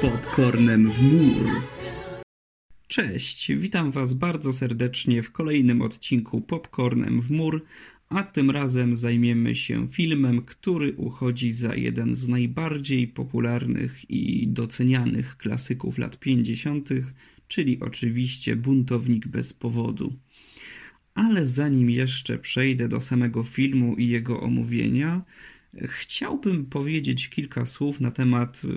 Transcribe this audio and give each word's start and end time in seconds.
popcornem 0.00 0.92
w 0.92 1.02
mur. 1.02 1.62
Cześć, 2.88 3.52
witam 3.52 3.90
Was 3.90 4.12
bardzo 4.12 4.52
serdecznie 4.52 5.22
w 5.22 5.32
kolejnym 5.32 5.82
odcinku 5.82 6.40
Popcornem 6.40 7.20
w 7.20 7.30
mur, 7.30 7.64
a 8.08 8.22
tym 8.22 8.50
razem 8.50 8.96
zajmiemy 8.96 9.54
się 9.54 9.88
filmem, 9.88 10.42
który 10.42 10.94
uchodzi 10.94 11.52
za 11.52 11.74
jeden 11.74 12.14
z 12.14 12.28
najbardziej 12.28 13.08
popularnych 13.08 14.10
i 14.10 14.48
docenianych 14.48 15.36
klasyków 15.36 15.98
lat 15.98 16.18
50., 16.18 16.88
czyli 17.48 17.80
oczywiście 17.80 18.56
Buntownik 18.56 19.28
bez 19.28 19.52
powodu. 19.52 20.12
Ale 21.14 21.44
zanim 21.46 21.90
jeszcze 21.90 22.38
przejdę 22.38 22.88
do 22.88 23.00
samego 23.00 23.44
filmu 23.44 23.96
i 23.96 24.08
jego 24.08 24.40
omówienia, 24.40 25.22
Chciałbym 25.86 26.66
powiedzieć 26.66 27.28
kilka 27.28 27.66
słów 27.66 28.00
na 28.00 28.10
temat 28.10 28.62
y, 28.64 28.68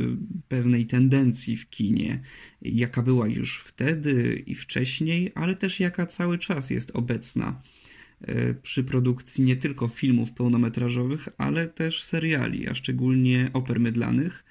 pewnej 0.47 0.85
tendencji 0.85 1.57
w 1.57 1.69
kinie, 1.69 2.21
jaka 2.61 3.01
była 3.01 3.27
już 3.27 3.59
wtedy 3.59 4.43
i 4.45 4.55
wcześniej, 4.55 5.31
ale 5.35 5.55
też 5.55 5.79
jaka 5.79 6.05
cały 6.05 6.37
czas 6.37 6.69
jest 6.69 6.91
obecna 6.93 7.61
y, 8.29 8.55
przy 8.61 8.83
produkcji 8.83 9.43
nie 9.43 9.55
tylko 9.55 9.87
filmów 9.87 10.31
pełnometrażowych, 10.31 11.29
ale 11.37 11.67
też 11.67 12.03
seriali, 12.03 12.67
a 12.67 12.75
szczególnie 12.75 13.49
oper 13.53 13.79
mydlanych. 13.79 14.43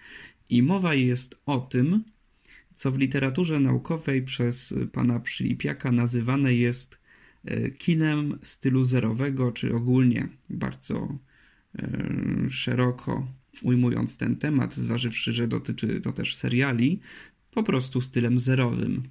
I 0.48 0.62
mowa 0.62 0.94
jest 0.94 1.40
o 1.46 1.60
tym, 1.60 2.04
co 2.74 2.92
w 2.92 2.98
literaturze 2.98 3.60
naukowej 3.60 4.22
przez 4.22 4.74
pana 4.92 5.20
Przylipiaka 5.20 5.92
nazywane 5.92 6.54
jest 6.54 7.00
y, 7.50 7.74
kinem 7.78 8.38
stylu 8.42 8.84
zerowego, 8.84 9.52
czy 9.52 9.74
ogólnie 9.74 10.28
bardzo 10.50 11.18
szeroko 12.50 13.32
ujmując 13.62 14.16
ten 14.16 14.36
temat, 14.36 14.74
zważywszy, 14.74 15.32
że 15.32 15.48
dotyczy 15.48 16.00
to 16.00 16.12
też 16.12 16.34
seriali, 16.36 17.00
po 17.50 18.00
stylem 18.00 18.40
zerowym. 18.40 19.02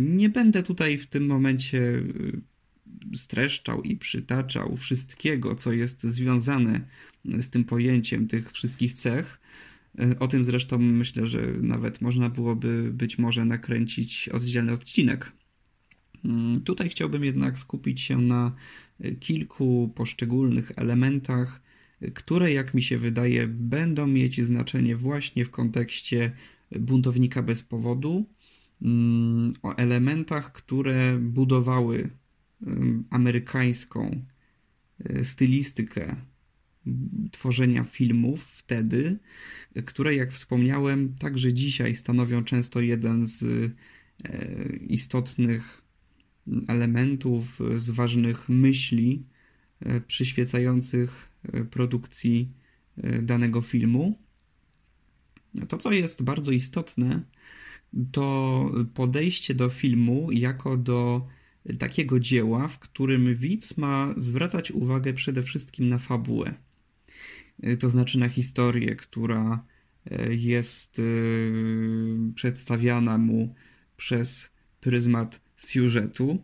Nie 0.00 0.28
będę 0.28 0.62
tutaj 0.62 0.98
w 0.98 1.06
tym 1.06 1.26
momencie 1.26 2.02
streszczał 3.14 3.82
i 3.82 3.96
przytaczał 3.96 4.76
wszystkiego, 4.76 5.54
co 5.54 5.72
jest 5.72 6.02
związane 6.02 6.80
z 7.24 7.50
tym 7.50 7.64
pojęciem 7.64 8.28
tych 8.28 8.52
wszystkich 8.52 8.92
cech. 8.92 9.40
O 10.20 10.28
tym 10.28 10.44
zresztą 10.44 10.78
myślę, 10.78 11.26
że 11.26 11.52
nawet 11.60 12.00
można 12.00 12.30
byłoby 12.30 12.90
być 12.92 13.18
może 13.18 13.44
nakręcić 13.44 14.28
oddzielny 14.28 14.72
odcinek. 14.72 15.32
Tutaj 16.64 16.88
chciałbym 16.88 17.24
jednak 17.24 17.58
skupić 17.58 18.00
się 18.00 18.18
na 18.18 18.54
kilku 19.20 19.92
poszczególnych 19.94 20.72
elementach, 20.76 21.62
które, 22.14 22.52
jak 22.52 22.74
mi 22.74 22.82
się 22.82 22.98
wydaje, 22.98 23.46
będą 23.46 24.06
mieć 24.06 24.44
znaczenie 24.44 24.96
właśnie 24.96 25.44
w 25.44 25.50
kontekście 25.50 26.32
buntownika 26.80 27.42
bez 27.42 27.62
powodu, 27.62 28.26
mm, 28.82 29.52
o 29.62 29.76
elementach, 29.76 30.52
które 30.52 31.18
budowały 31.18 32.10
mm, 32.62 33.04
amerykańską 33.10 34.24
e, 35.04 35.24
stylistykę 35.24 36.16
tworzenia 37.30 37.84
filmów 37.84 38.44
wtedy, 38.44 39.18
które, 39.84 40.14
jak 40.14 40.32
wspomniałem, 40.32 41.14
także 41.14 41.52
dzisiaj 41.52 41.94
stanowią 41.94 42.44
często 42.44 42.80
jeden 42.80 43.26
z 43.26 43.42
e, 43.42 43.68
istotnych 44.76 45.85
elementów, 46.68 47.60
z 47.76 47.90
ważnych 47.90 48.48
myśli 48.48 49.22
e, 49.80 50.00
przyświecających 50.00 51.28
e, 51.52 51.64
produkcji 51.64 52.48
e, 52.96 53.22
danego 53.22 53.60
filmu. 53.60 54.18
To, 55.68 55.78
co 55.78 55.92
jest 55.92 56.22
bardzo 56.22 56.52
istotne, 56.52 57.22
to 58.12 58.70
podejście 58.94 59.54
do 59.54 59.70
filmu 59.70 60.32
jako 60.32 60.76
do 60.76 61.26
takiego 61.78 62.20
dzieła, 62.20 62.68
w 62.68 62.78
którym 62.78 63.34
widz 63.34 63.76
ma 63.76 64.14
zwracać 64.16 64.70
uwagę 64.70 65.12
przede 65.12 65.42
wszystkim 65.42 65.88
na 65.88 65.98
fabułę. 65.98 66.54
To 67.78 67.90
znaczy 67.90 68.18
na 68.18 68.28
historię, 68.28 68.96
która 68.96 69.64
jest 70.30 71.00
przedstawiana 72.34 73.18
mu 73.18 73.54
przez 73.96 74.50
pryzmat 74.86 75.40
siużetu. 75.58 76.42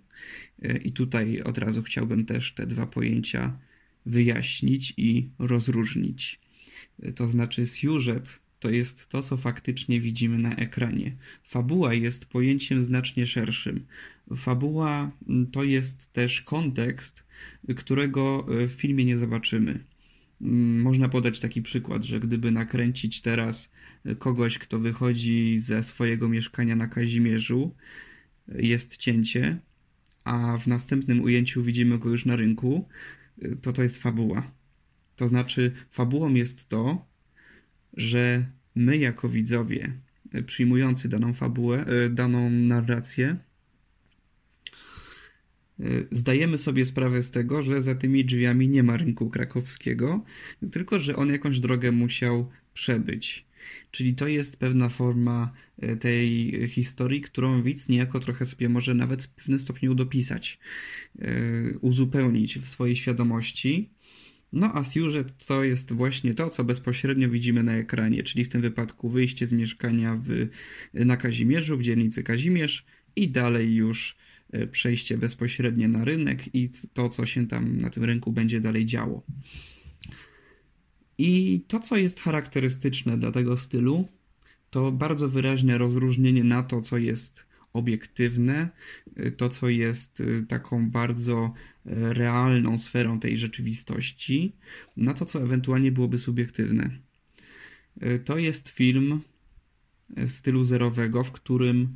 E, 0.63 0.77
I 0.77 0.93
tutaj 0.93 1.43
od 1.43 1.59
razu 1.59 1.83
chciałbym 1.83 2.25
też 2.25 2.53
te 2.55 2.67
dwa 2.67 2.87
pojęcia 2.87 3.59
wyjaśnić 4.07 4.95
i 4.97 5.29
rozróżnić. 5.39 6.41
E, 7.03 7.13
to 7.13 7.29
znaczy, 7.29 7.67
siużet 7.67 8.41
to 8.61 8.71
jest 8.71 9.09
to, 9.09 9.23
co 9.23 9.37
faktycznie 9.37 10.01
widzimy 10.01 10.39
na 10.39 10.57
ekranie. 10.57 11.17
Fabuła 11.45 11.95
jest 11.95 12.27
pojęciem 12.27 12.85
znacznie 12.85 13.27
szerszym. 13.27 13.87
Fabuła 14.37 15.11
mm, 15.29 15.47
to 15.47 15.63
jest 15.65 16.13
też 16.13 16.41
kontekst, 16.41 17.25
którego 17.77 18.47
e, 18.63 18.69
w 18.69 18.73
filmie 18.73 19.05
nie 19.05 19.19
zobaczymy. 19.19 19.85
Mm, 20.41 20.83
można 20.83 21.09
podać 21.09 21.41
taki 21.41 21.63
przykład, 21.63 22.05
że 22.05 22.21
gdyby 22.21 22.51
nakręcić 22.51 23.21
teraz 23.21 23.73
kogoś, 24.19 24.59
kto 24.59 24.79
wychodzi 24.79 25.59
ze 25.59 25.83
swojego 25.83 26.29
mieszkania 26.29 26.77
na 26.77 26.87
Kazimierzu, 26.87 27.75
jest 28.49 28.97
cięcie, 28.97 29.59
a 30.25 30.59
w 30.59 30.67
następnym 30.67 31.23
ujęciu 31.23 31.63
widzimy 31.63 31.99
go 31.99 32.09
już 32.09 32.25
na 32.25 32.37
rynku, 32.37 32.89
to 33.63 33.73
to 33.73 33.83
jest 33.83 33.99
fabuła. 33.99 34.51
To 35.17 35.29
znaczy, 35.29 35.73
fabułą 35.91 36.35
jest 36.35 36.69
to, 36.69 37.07
że 37.97 38.47
my 38.75 38.97
jako 38.97 39.29
widzowie 39.29 39.93
przyjmujący 40.47 41.09
daną 41.09 41.35
fabułę, 41.35 41.87
e, 41.87 42.11
daną 42.11 42.51
narrację, 42.51 43.37
e, 45.81 45.85
zdajemy 46.11 46.59
sobie 46.59 46.85
sprawę 46.85 47.23
z 47.23 47.31
tego, 47.31 47.63
że 47.63 47.83
za 47.83 47.95
tymi 47.95 48.25
drzwiami 48.25 48.69
nie 48.69 48.83
ma 48.83 48.97
rynku 48.97 49.31
krakowskiego, 49.31 50.25
tylko 50.71 51.01
że 51.01 51.17
on 51.17 51.29
jakąś 51.29 51.61
drogę 51.61 51.93
musiał 51.93 52.51
przebyć. 52.75 53.47
Czyli 53.91 54.15
to 54.15 54.27
jest 54.27 54.57
pewna 54.57 54.89
forma 54.89 55.53
e, 55.79 55.97
tej 55.97 56.53
historii, 56.69 57.21
którą 57.21 57.63
widz 57.63 57.89
niejako 57.89 58.21
trochę 58.21 58.47
sobie 58.47 58.69
może 58.69 58.95
nawet 58.95 59.23
w 59.23 59.29
pewnym 59.29 59.59
stopniu 59.59 59.95
dopisać, 59.95 60.59
e, 61.19 61.29
uzupełnić 61.81 62.59
w 62.59 62.69
swojej 62.69 62.97
świadomości. 62.97 63.91
No 64.53 64.75
a 64.75 64.85
siużet 64.85 65.47
to 65.47 65.65
jest 65.65 65.93
właśnie 65.93 66.35
to, 66.35 66.51
co 66.51 66.65
bezpośrednio 66.65 67.29
widzimy 67.29 67.63
na 67.63 67.75
ekranie, 67.75 68.23
czyli 68.23 68.45
w 68.45 68.49
tym 68.49 68.61
wypadku 68.61 69.11
wyjście 69.11 69.47
z 69.47 69.53
mieszkania 69.53 70.21
w, 70.25 70.49
na 70.95 71.17
Kazimierzu, 71.17 71.79
w 71.79 71.83
dzielnicy 71.83 72.23
Kazimierz 72.23 72.85
i 73.17 73.29
dalej 73.29 73.75
już 73.75 74.17
e, 74.53 74.67
przejście 74.67 75.19
bezpośrednie 75.19 75.89
na 75.89 76.05
rynek 76.05 76.55
i 76.55 76.71
to, 76.93 77.09
co 77.09 77.27
się 77.27 77.47
tam 77.47 77.77
na 77.77 77.91
tym 77.91 78.05
rynku 78.05 78.33
będzie 78.33 78.61
dalej 78.61 78.87
działo. 78.87 79.23
I 81.19 81.61
to, 81.69 81.81
co 81.81 81.97
jest 81.97 82.21
charakterystyczne 82.21 83.19
dla 83.19 83.31
tego 83.31 83.57
stylu, 83.57 84.09
to 84.71 84.93
bardzo 84.93 85.29
wyraźne 85.29 85.79
rozróżnienie 85.79 86.45
na 86.45 86.63
to, 86.63 86.81
co 86.81 86.99
jest 86.99 87.47
obiektywne, 87.73 88.69
to, 89.37 89.49
co 89.49 89.69
jest 89.69 90.21
y, 90.21 90.47
taką 90.49 90.91
bardzo 90.91 91.55
y, 91.87 91.91
realną 92.15 92.79
sferą 92.79 93.21
tej 93.21 93.39
rzeczywistości, 93.39 94.53
na 94.97 95.15
to, 95.15 95.25
co 95.25 95.43
ewentualnie 95.43 95.93
byłoby 95.93 96.19
subiektywne. 96.19 96.91
Y, 98.03 98.19
to 98.19 98.39
jest 98.39 98.69
film 98.69 99.21
stylu 100.27 100.65
zerowego, 100.65 101.25
w 101.25 101.33
którym 101.33 101.95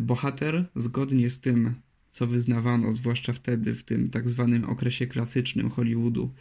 bohater, 0.00 0.68
zgodnie 0.76 1.30
z 1.30 1.40
tym, 1.40 1.74
co 2.10 2.26
wyznawano, 2.26 2.92
zwłaszcza 2.92 3.32
wtedy 3.32 3.74
w 3.74 3.84
tym 3.84 4.10
tak 4.10 4.28
zwanym 4.28 4.64
okresie 4.64 5.06
klasycznym 5.06 5.70
Hollywoodu, 5.70 6.34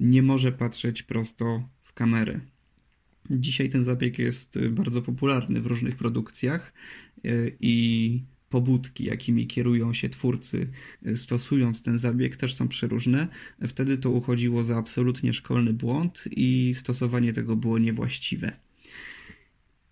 nie 0.00 0.22
może 0.22 0.52
patrzeć 0.52 1.02
prosto 1.02 1.68
w 1.82 1.92
kamerę. 1.92 2.40
Dzisiaj 3.30 3.68
ten 3.68 3.82
zabieg 3.82 4.18
jest 4.18 4.58
bardzo 4.70 5.02
popularny 5.02 5.60
w 5.60 5.66
różnych 5.66 5.96
produkcjach 5.96 6.72
e, 7.24 7.28
i 7.60 8.22
pobudki, 8.48 9.04
jakimi 9.04 9.46
kierują 9.46 9.94
się 9.94 10.08
twórcy, 10.08 10.70
e, 11.06 11.16
stosując 11.16 11.82
ten 11.82 11.98
zabieg, 11.98 12.36
też 12.36 12.54
są 12.54 12.68
przeróżne. 12.68 13.28
Wtedy 13.66 13.98
to 13.98 14.10
uchodziło 14.10 14.64
za 14.64 14.76
absolutnie 14.76 15.32
szkolny 15.32 15.72
błąd 15.72 16.24
i 16.30 16.72
stosowanie 16.74 17.32
tego 17.32 17.56
było 17.56 17.78
niewłaściwe. 17.78 18.52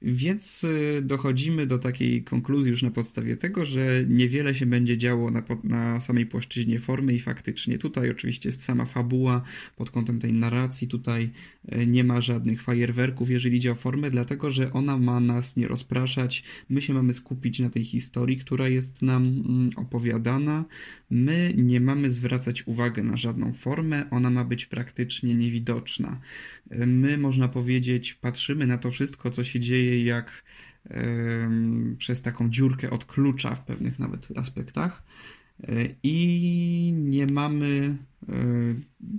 Więc 0.03 0.65
y, 0.65 1.03
dochodzimy 1.03 1.67
do 1.67 1.79
takiej 1.79 2.25
konkluzji 2.25 2.71
już 2.71 2.83
na 2.83 2.91
podstawie 2.91 3.37
tego, 3.37 3.67
że 3.67 4.05
niewiele 4.09 4.55
się 4.55 4.67
będzie 4.67 4.99
działo 4.99 5.31
na, 5.31 5.43
na 5.65 6.01
samej 6.01 6.27
płaszczyźnie 6.27 6.79
formy 6.79 7.13
i 7.13 7.21
faktycznie 7.21 7.79
tutaj 7.79 8.11
oczywiście 8.11 8.49
jest 8.49 8.63
sama 8.63 8.85
fabuła 8.85 9.43
pod 9.77 9.91
kątem 9.91 10.19
tej 10.19 10.33
narracji, 10.33 10.89
tutaj 10.89 11.31
y, 11.73 11.87
nie 11.87 12.05
ma 12.05 12.21
żadnych 12.21 12.63
fajerwerków, 12.63 13.31
jeżeli 13.31 13.57
idzie 13.57 13.73
o 13.73 13.75
formę, 13.75 14.11
dlatego 14.11 14.51
że 14.51 14.73
ona 14.73 14.99
ma 14.99 15.21
nas 15.21 15.57
nie 15.57 15.69
rozpraszać, 15.69 16.45
my 16.69 16.83
się 16.83 16.95
mamy 16.95 17.13
skupić 17.13 17.59
na 17.59 17.71
tej 17.71 17.85
historii, 17.85 18.37
która 18.37 18.69
jest 18.69 19.03
nam 19.03 19.23
mm, 19.23 19.71
opowiadana, 19.77 20.65
my 21.11 21.55
nie 21.57 21.81
mamy 21.81 22.11
zwracać 22.11 22.67
uwagi 22.67 23.03
na 23.03 23.17
żadną 23.17 23.53
formę, 23.53 24.11
ona 24.11 24.31
ma 24.31 24.45
być 24.45 24.67
praktycznie 24.67 25.35
niewidoczna. 25.35 26.21
Y, 26.73 26.87
my, 26.87 27.19
można 27.19 27.49
powiedzieć, 27.49 28.15
patrzymy 28.15 28.67
na 28.67 28.79
to 28.79 28.91
wszystko, 28.91 29.31
co 29.31 29.45
się 29.45 29.61
dzieje 29.61 29.88
jak 29.97 30.45
przez 31.99 32.23
taką 32.23 32.51
dziurkę 32.51 32.91
od 32.91 33.05
klucza 33.05 33.55
w 33.55 33.65
pewnych 33.65 33.99
nawet 33.99 34.29
aspektach. 34.37 35.03
I 36.03 36.93
nie 36.97 37.27
mamy 37.27 37.97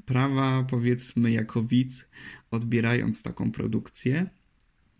prawa, 0.05 0.63
powiedzmy, 0.69 1.31
jako 1.31 1.63
widz, 1.63 2.09
odbierając 2.51 3.23
taką 3.23 3.51
produkcję, 3.51 4.29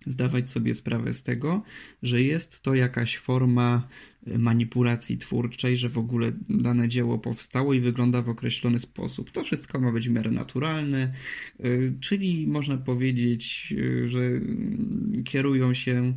zdawać 0.06 0.52
sobie 0.52 0.74
sprawę 0.74 1.14
z 1.14 1.24
tego, 1.24 1.64
że 2.04 2.22
jest 2.22 2.62
to 2.62 2.76
jakaś 2.76 3.18
forma 3.18 3.88
e, 4.28 4.38
manipulacji 4.38 5.18
twórczej, 5.18 5.78
że 5.78 5.90
w 5.90 5.98
ogóle 5.98 6.32
dane 6.50 6.90
dzieło 6.90 7.20
powstało 7.20 7.74
i 7.74 7.80
wygląda 7.80 8.22
w 8.22 8.30
określony 8.30 8.80
sposób. 8.80 9.32
To 9.32 9.44
wszystko 9.44 9.80
ma 9.80 9.92
być 9.92 10.10
w 10.10 10.12
miarę 10.12 10.32
naturalne, 10.32 11.14
e, 11.60 11.64
czyli 12.00 12.48
można 12.48 12.78
powiedzieć, 12.78 13.74
e, 14.04 14.10
że 14.10 14.20
mm, 14.20 15.14
kierują 15.26 15.74
się 15.74 16.14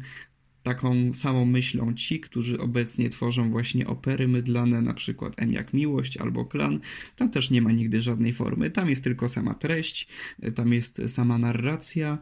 taką 0.62 1.12
samą 1.12 1.44
myślą 1.44 1.94
ci, 1.94 2.20
którzy 2.20 2.58
obecnie 2.58 3.11
tworzą 3.11 3.50
właśnie 3.50 3.87
opery 3.87 4.28
mydlane, 4.28 4.82
na 4.82 4.94
przykład 4.94 5.35
M 5.37 5.52
jak 5.52 5.75
Miłość 5.75 6.17
albo 6.17 6.44
Klan. 6.44 6.81
Tam 7.17 7.31
też 7.31 7.50
nie 7.50 7.62
ma 7.62 7.73
nigdy 7.73 8.00
żadnej 8.00 8.32
formy. 8.32 8.70
Tam 8.70 8.90
jest 8.90 9.05
tylko 9.05 9.28
sama 9.28 9.55
treść, 9.55 10.08
tam 10.55 10.73
jest 10.73 11.02
sama 11.06 11.38
narracja, 11.38 12.19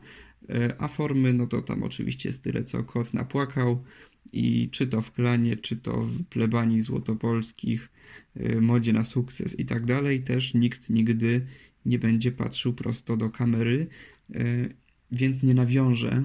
a 0.78 0.88
formy, 0.88 1.32
no 1.32 1.46
to 1.46 1.62
tam 1.62 1.82
oczywiście 1.82 2.28
jest 2.28 2.44
tyle, 2.44 2.64
co 2.64 2.84
kot 2.84 3.14
napłakał 3.14 3.84
i 4.32 4.68
czy 4.70 4.86
to 4.86 5.02
w 5.02 5.12
klanie, 5.12 5.56
czy 5.56 5.76
to 5.76 6.02
w 6.02 6.24
plebanii 6.24 6.82
złotopolskich, 6.82 7.88
e, 8.36 8.60
modzie 8.60 8.92
na 8.92 9.04
sukces 9.04 9.58
i 9.58 9.64
tak 9.64 9.84
dalej, 9.84 10.22
też 10.22 10.54
nikt 10.54 10.90
nigdy 10.90 11.46
nie 11.86 11.98
będzie 11.98 12.32
patrzył 12.32 12.72
prosto 12.72 13.16
do 13.16 13.30
kamery, 13.30 13.86
e, 14.34 14.68
więc 15.12 15.42
nie 15.42 15.54
nawiąże 15.54 16.24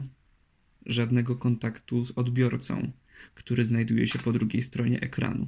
żadnego 0.86 1.36
kontaktu 1.36 2.06
z 2.06 2.12
odbiorcą, 2.12 2.92
który 3.36 3.66
znajduje 3.66 4.08
się 4.08 4.20
po 4.20 4.32
drugiej 4.32 4.62
stronie 4.62 5.02
ekranu. 5.02 5.48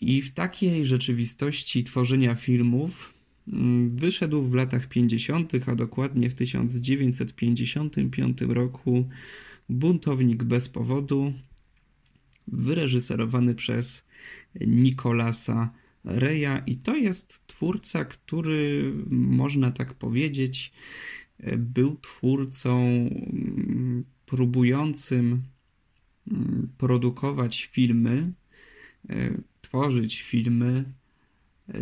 I 0.00 0.22
w 0.22 0.34
takiej 0.34 0.86
rzeczywistości 0.86 1.84
tworzenia 1.84 2.34
filmów 2.34 3.13
wyszedł 3.88 4.42
w 4.42 4.54
latach 4.54 4.88
50., 4.88 5.52
a 5.66 5.74
dokładnie 5.74 6.30
w 6.30 6.34
1955 6.34 8.40
roku 8.40 9.08
Buntownik 9.68 10.44
bez 10.44 10.68
powodu, 10.68 11.32
wyreżyserowany 12.48 13.54
przez 13.54 14.04
Nikolasa 14.60 15.72
Reja 16.04 16.58
i 16.58 16.76
to 16.76 16.96
jest 16.96 17.46
twórca, 17.46 18.04
który 18.04 18.92
można 19.10 19.70
tak 19.70 19.94
powiedzieć, 19.94 20.72
był 21.58 21.96
twórcą 21.96 22.80
mm, 22.80 24.04
próbującym 24.26 25.42
mm, 26.30 26.68
produkować 26.78 27.68
filmy, 27.72 28.32
e, 29.08 29.34
tworzyć 29.60 30.22
filmy 30.22 30.84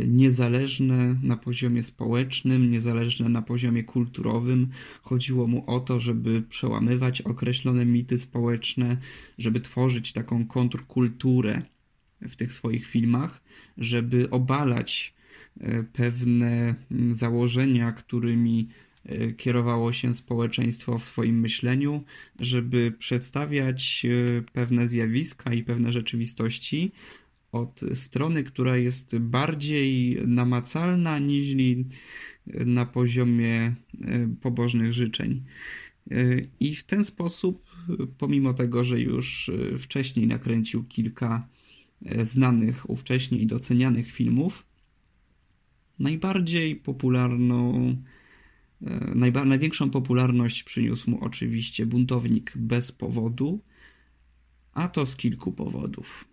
niezależne 0.06 1.17
na 1.23 1.37
poziomie 1.37 1.82
społecznym, 1.82 2.70
niezależne 2.70 3.29
na 3.29 3.43
poziomie 3.43 3.84
kulturowym. 3.84 4.69
Chodziło 5.02 5.46
mu 5.46 5.64
o 5.70 5.81
to, 5.81 6.00
żeby 6.00 6.43
przełamywać 6.43 7.23
określone 7.23 7.84
mity 7.84 8.19
społeczne, 8.19 8.96
żeby 9.38 9.61
tworzyć 9.61 10.12
taką 10.12 10.46
kontrkulturę 10.46 11.62
w 12.20 12.37
tych 12.37 12.55
swoich 12.55 12.87
filmach, 12.87 13.43
żeby 13.79 14.31
obalać 14.31 15.14
e, 15.61 15.82
pewne 15.82 16.75
założenia, 17.11 17.93
którymi 17.93 18.69
e, 19.05 19.32
kierowało 19.32 19.93
się 19.93 20.14
społeczeństwo 20.14 20.99
w 20.99 21.05
swoim 21.05 21.40
myśleniu, 21.40 22.05
żeby 22.40 22.93
przedstawiać 22.99 24.06
e, 24.06 24.43
pewne 24.43 24.88
zjawiska 24.88 25.55
i 25.55 25.62
pewne 25.62 25.93
rzeczywistości, 25.93 26.93
od 27.52 27.81
strony, 27.94 28.44
która 28.44 28.76
jest 28.76 29.19
bardziej 29.19 30.19
namacalna 30.26 31.19
niż 31.19 31.54
na 32.46 32.87
poziomie 32.87 33.56
e, 33.60 33.75
pobożnych 34.40 34.93
życzeń. 34.93 35.43
E, 36.10 36.16
I 36.60 36.76
w 36.76 36.84
ten 36.84 37.04
sposób, 37.04 37.66
pomimo 38.19 38.54
tego, 38.54 38.84
że 38.84 39.00
już 39.00 39.49
e, 39.49 39.78
wcześniej 39.78 40.26
nakręcił 40.26 40.84
kilka 40.84 41.49
znanych, 42.22 42.90
ówcześnie 42.90 43.38
i 43.38 43.46
docenianych 43.46 44.12
filmów, 44.12 44.66
najbardziej 45.99 46.76
popularną, 46.76 47.96
najba, 49.14 49.44
największą 49.44 49.90
popularność 49.90 50.62
przyniósł 50.62 51.10
mu 51.10 51.25
oczywiście 51.25 51.87
Buntownik 51.87 52.52
bez 52.56 52.93
powodu, 52.93 53.60
a 54.72 54.88
to 54.88 55.06
z 55.06 55.16
kilku 55.16 55.52
powodów. 55.52 56.31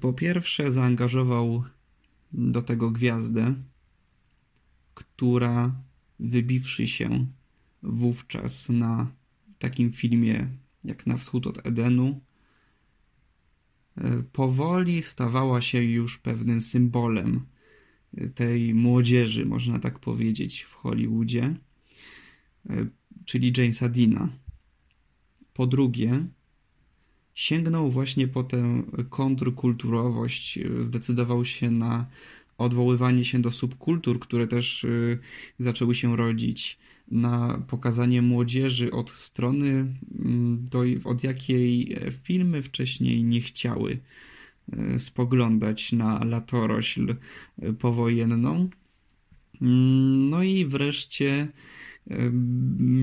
Po 0.00 0.12
pierwsze, 0.12 0.72
zaangażował 0.72 1.64
do 2.32 2.62
tego 2.62 2.90
gwiazdę, 2.90 3.54
która 4.94 5.74
wybiwszy 6.20 6.86
się 6.86 7.26
wówczas 7.82 8.68
na 8.68 9.12
takim 9.58 9.92
filmie 9.92 10.48
jak 10.84 11.06
Na 11.06 11.16
wschód 11.16 11.46
od 11.46 11.66
Edenu, 11.66 12.20
powoli 14.32 15.02
stawała 15.02 15.62
się 15.62 15.82
już 15.82 16.18
pewnym 16.18 16.60
symbolem 16.60 17.46
tej 18.34 18.74
młodzieży, 18.74 19.46
można 19.46 19.78
tak 19.78 19.98
powiedzieć, 19.98 20.62
w 20.62 20.74
Hollywoodzie, 20.74 21.56
czyli 23.24 23.52
Jamesa 23.56 23.88
Dina. 23.88 24.28
Po 25.54 25.66
drugie, 25.66 26.26
sięgnął 27.34 27.90
właśnie 27.90 28.28
po 28.28 28.44
tę 28.44 28.82
kontrkulturowość, 29.10 30.58
zdecydował 30.80 31.44
się 31.44 31.70
na 31.70 32.06
odwoływanie 32.58 33.24
się 33.24 33.42
do 33.42 33.50
subkultur, 33.50 34.20
które 34.20 34.46
też 34.46 34.84
y, 34.84 35.18
zaczęły 35.58 35.94
się 35.94 36.16
rodzić, 36.16 36.78
na 37.10 37.62
pokazanie 37.68 38.22
młodzieży 38.22 38.90
od 38.90 39.10
strony, 39.10 39.68
mm, 40.18 40.64
do, 40.70 40.84
od 41.04 41.24
jakiej 41.24 41.96
filmy 42.22 42.62
wcześniej 42.62 43.24
nie 43.24 43.40
chciały 43.40 43.98
y, 44.94 44.98
spoglądać 44.98 45.92
na 45.92 46.24
latorośl 46.24 47.16
powojenną. 47.78 48.68
Mm, 49.62 50.30
no 50.30 50.42
i 50.42 50.66
wreszcie 50.66 51.48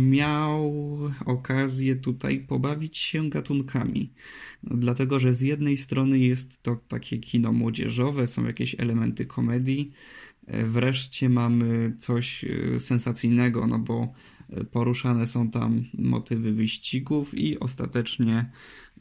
miał 0.10 0.74
okazję 1.26 1.96
tutaj 1.96 2.40
pobawić 2.40 2.98
się 2.98 3.30
gatunkami. 3.30 4.14
Dlatego, 4.64 5.20
że 5.20 5.34
z 5.34 5.42
jednej 5.42 5.78
strony 5.78 6.20
jest 6.20 6.64
to 6.64 6.76
takie 6.88 7.18
kino 7.18 7.54
młodzieżowe, 7.54 8.28
są 8.28 8.46
jakieś 8.46 8.76
elementy 8.80 9.26
komedii, 9.26 9.92
wreszcie 10.48 11.30
mamy 11.30 11.96
coś 11.98 12.44
e, 12.44 12.80
sensacyjnego, 12.80 13.68
no 13.68 13.80
bo 13.80 14.14
e, 14.50 14.64
poruszane 14.64 15.28
są 15.28 15.50
tam 15.50 15.84
motywy 15.94 16.54
wyścigów 16.54 17.38
i 17.38 17.60
ostatecznie 17.60 18.52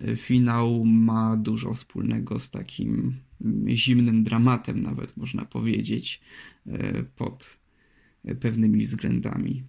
e, 0.00 0.16
finał 0.16 0.85
ma 0.85 1.37
dużo 1.37 1.75
wspólnego 1.75 2.38
z 2.38 2.50
takim 2.50 3.16
zimnym 3.69 4.23
dramatem, 4.23 4.83
nawet 4.83 5.16
można 5.16 5.45
powiedzieć, 5.45 6.21
pod 7.16 7.59
pewnymi 8.40 8.85
względami. 8.85 9.64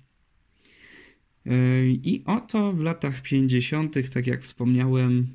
I 2.03 2.23
oto 2.25 2.71
w 2.71 2.79
latach 2.81 3.21
50., 3.21 4.09
tak 4.13 4.27
jak 4.27 4.43
wspomniałem, 4.43 5.27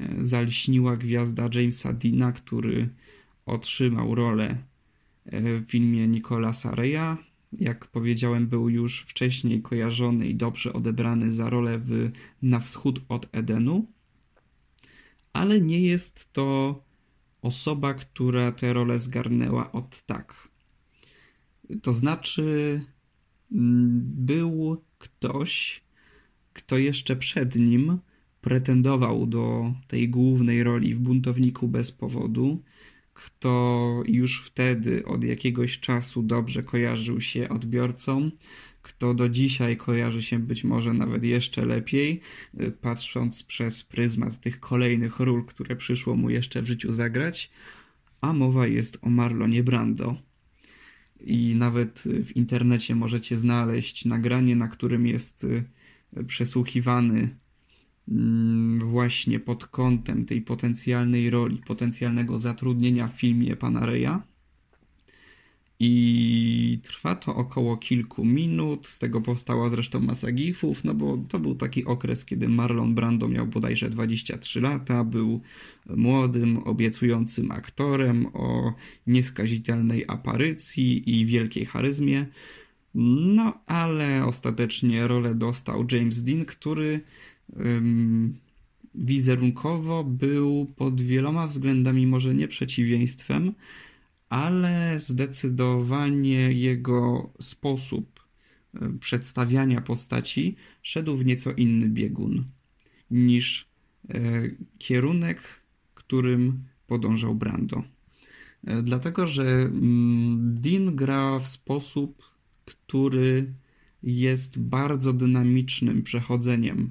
e, 0.00 0.24
zalśniła 0.24 0.96
gwiazda 0.96 1.48
Jamesa 1.54 1.92
Dina, 1.92 2.32
który 2.32 2.88
otrzymał 3.46 4.14
rolę 4.14 4.56
e, 5.26 5.58
w 5.58 5.70
filmie 5.70 6.08
Nicolasa 6.08 6.74
Reya. 6.74 7.16
Jak 7.52 7.86
powiedziałem, 7.86 8.46
był 8.46 8.68
już 8.68 9.00
wcześniej 9.00 9.62
kojarzony 9.62 10.28
i 10.28 10.34
dobrze 10.34 10.72
odebrany 10.72 11.32
za 11.32 11.50
rolę 11.50 11.78
w 11.78 12.10
Na 12.42 12.60
wschód 12.60 13.00
od 13.08 13.28
Edenu, 13.32 13.86
ale 15.32 15.60
nie 15.60 15.80
jest 15.80 16.32
to 16.32 16.80
osoba, 17.42 17.94
która 17.94 18.52
tę 18.52 18.72
rolę 18.72 18.98
zgarnęła 18.98 19.72
od 19.72 20.02
tak. 20.02 20.48
To 21.82 21.92
znaczy, 21.92 22.80
był 23.50 24.82
ktoś, 24.98 25.82
kto 26.52 26.78
jeszcze 26.78 27.16
przed 27.16 27.56
nim 27.56 27.98
pretendował 28.40 29.26
do 29.26 29.74
tej 29.86 30.08
głównej 30.08 30.62
roli 30.64 30.94
w 30.94 30.98
Buntowniku 30.98 31.68
bez 31.68 31.92
powodu, 31.92 32.62
kto 33.14 34.02
już 34.06 34.42
wtedy 34.46 35.04
od 35.04 35.24
jakiegoś 35.24 35.80
czasu 35.80 36.22
dobrze 36.22 36.62
kojarzył 36.62 37.20
się 37.20 37.48
odbiorcom, 37.48 38.30
kto 38.82 39.14
do 39.14 39.28
dzisiaj 39.28 39.76
kojarzy 39.76 40.22
się 40.22 40.38
być 40.38 40.64
może 40.64 40.92
nawet 40.92 41.24
jeszcze 41.24 41.66
lepiej, 41.66 42.20
y, 42.60 42.70
patrząc 42.70 43.42
przez 43.42 43.84
pryzmat 43.84 44.40
tych 44.40 44.60
kolejnych 44.60 45.20
ról, 45.20 45.44
które 45.44 45.76
przyszło 45.76 46.16
mu 46.16 46.30
jeszcze 46.30 46.62
w 46.62 46.66
życiu 46.66 46.92
zagrać, 46.92 47.50
a 48.20 48.32
mowa 48.32 48.66
jest 48.66 48.98
o 49.02 49.10
Marlonie 49.10 49.64
Brando. 49.64 50.29
I 51.24 51.54
nawet 51.56 52.02
w 52.24 52.36
internecie 52.36 52.94
możecie 52.94 53.36
znaleźć 53.36 54.04
nagranie, 54.04 54.56
na 54.56 54.68
którym 54.68 55.06
jest 55.06 55.46
przesłuchiwany 56.26 57.36
mm, 58.08 58.78
właśnie 58.78 59.40
pod 59.40 59.66
kątem 59.66 60.24
tej 60.24 60.42
potencjalnej 60.42 61.30
roli, 61.30 61.62
potencjalnego 61.66 62.38
zatrudnienia 62.38 63.08
w 63.08 63.12
filmie 63.12 63.56
pana 63.56 63.86
Reya. 63.86 64.18
I 65.82 66.78
trwa 66.82 67.14
to 67.14 67.34
około 67.36 67.76
kilku 67.76 68.24
minut. 68.24 68.88
Z 68.88 68.98
tego 68.98 69.20
powstała 69.20 69.68
zresztą 69.68 70.00
masa 70.00 70.32
gifów, 70.32 70.84
no 70.84 70.94
bo 70.94 71.18
to 71.28 71.38
był 71.38 71.54
taki 71.54 71.84
okres, 71.84 72.24
kiedy 72.24 72.48
Marlon 72.48 72.94
Brando 72.94 73.28
miał 73.28 73.46
bodajże 73.46 73.90
23 73.90 74.60
lata, 74.60 75.04
był 75.04 75.40
młodym, 75.86 76.58
obiecującym 76.58 77.50
aktorem 77.50 78.26
o 78.26 78.74
nieskazitelnej 79.06 80.04
aparycji 80.08 81.20
i 81.20 81.26
wielkiej 81.26 81.66
charyzmie. 81.66 82.26
No, 82.94 83.60
ale 83.66 84.26
ostatecznie 84.26 85.08
rolę 85.08 85.34
dostał 85.34 85.86
James 85.92 86.22
Dean, 86.22 86.44
który 86.44 87.00
um, 87.56 88.34
wizerunkowo 88.94 90.04
był 90.04 90.72
pod 90.76 91.00
wieloma 91.00 91.46
względami 91.46 92.06
może 92.06 92.34
nie 92.34 92.48
przeciwieństwem, 92.48 93.54
ale 94.30 94.98
zdecydowanie 94.98 96.52
jego 96.52 97.32
sposób 97.40 98.20
przedstawiania 99.00 99.80
postaci 99.80 100.56
szedł 100.82 101.16
w 101.16 101.24
nieco 101.24 101.52
inny 101.52 101.88
biegun 101.88 102.44
niż 103.10 103.68
e, 104.08 104.14
kierunek, 104.78 105.42
którym 105.94 106.64
podążał 106.86 107.34
Brando. 107.34 107.82
E, 108.64 108.82
dlatego, 108.82 109.26
że 109.26 109.44
mm, 109.44 110.54
Dean 110.54 110.96
gra 110.96 111.38
w 111.38 111.46
sposób 111.46 112.30
który 112.70 113.54
jest 114.02 114.58
bardzo 114.58 115.12
dynamicznym 115.12 116.02
przechodzeniem 116.02 116.90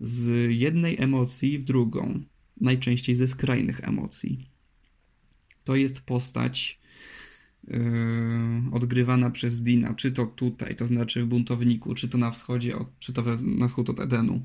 z 0.00 0.50
jednej 0.52 1.02
emocji 1.02 1.58
w 1.58 1.64
drugą, 1.64 2.20
najczęściej 2.60 3.14
ze 3.14 3.28
skrajnych 3.28 3.80
emocji. 3.80 4.49
To 5.64 5.76
jest 5.76 6.00
postać 6.00 6.80
yy, 7.68 7.78
odgrywana 8.72 9.30
przez 9.30 9.62
Dina, 9.62 9.94
czy 9.94 10.12
to 10.12 10.26
tutaj, 10.26 10.76
to 10.76 10.86
znaczy 10.86 11.22
w 11.22 11.26
buntowniku, 11.26 11.94
czy 11.94 12.08
to 12.08 12.18
na 12.18 12.30
wschodzie, 12.30 12.74
czy 12.98 13.12
to 13.12 13.22
na 13.42 13.68
wschód 13.68 13.90
od 13.90 14.00
Edenu. 14.00 14.42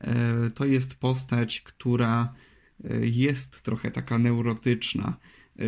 Yy, 0.00 0.50
to 0.54 0.64
jest 0.64 0.94
postać, 0.94 1.60
która 1.60 2.34
yy, 2.84 3.08
jest 3.08 3.62
trochę 3.62 3.90
taka 3.90 4.18
neurotyczna 4.18 5.16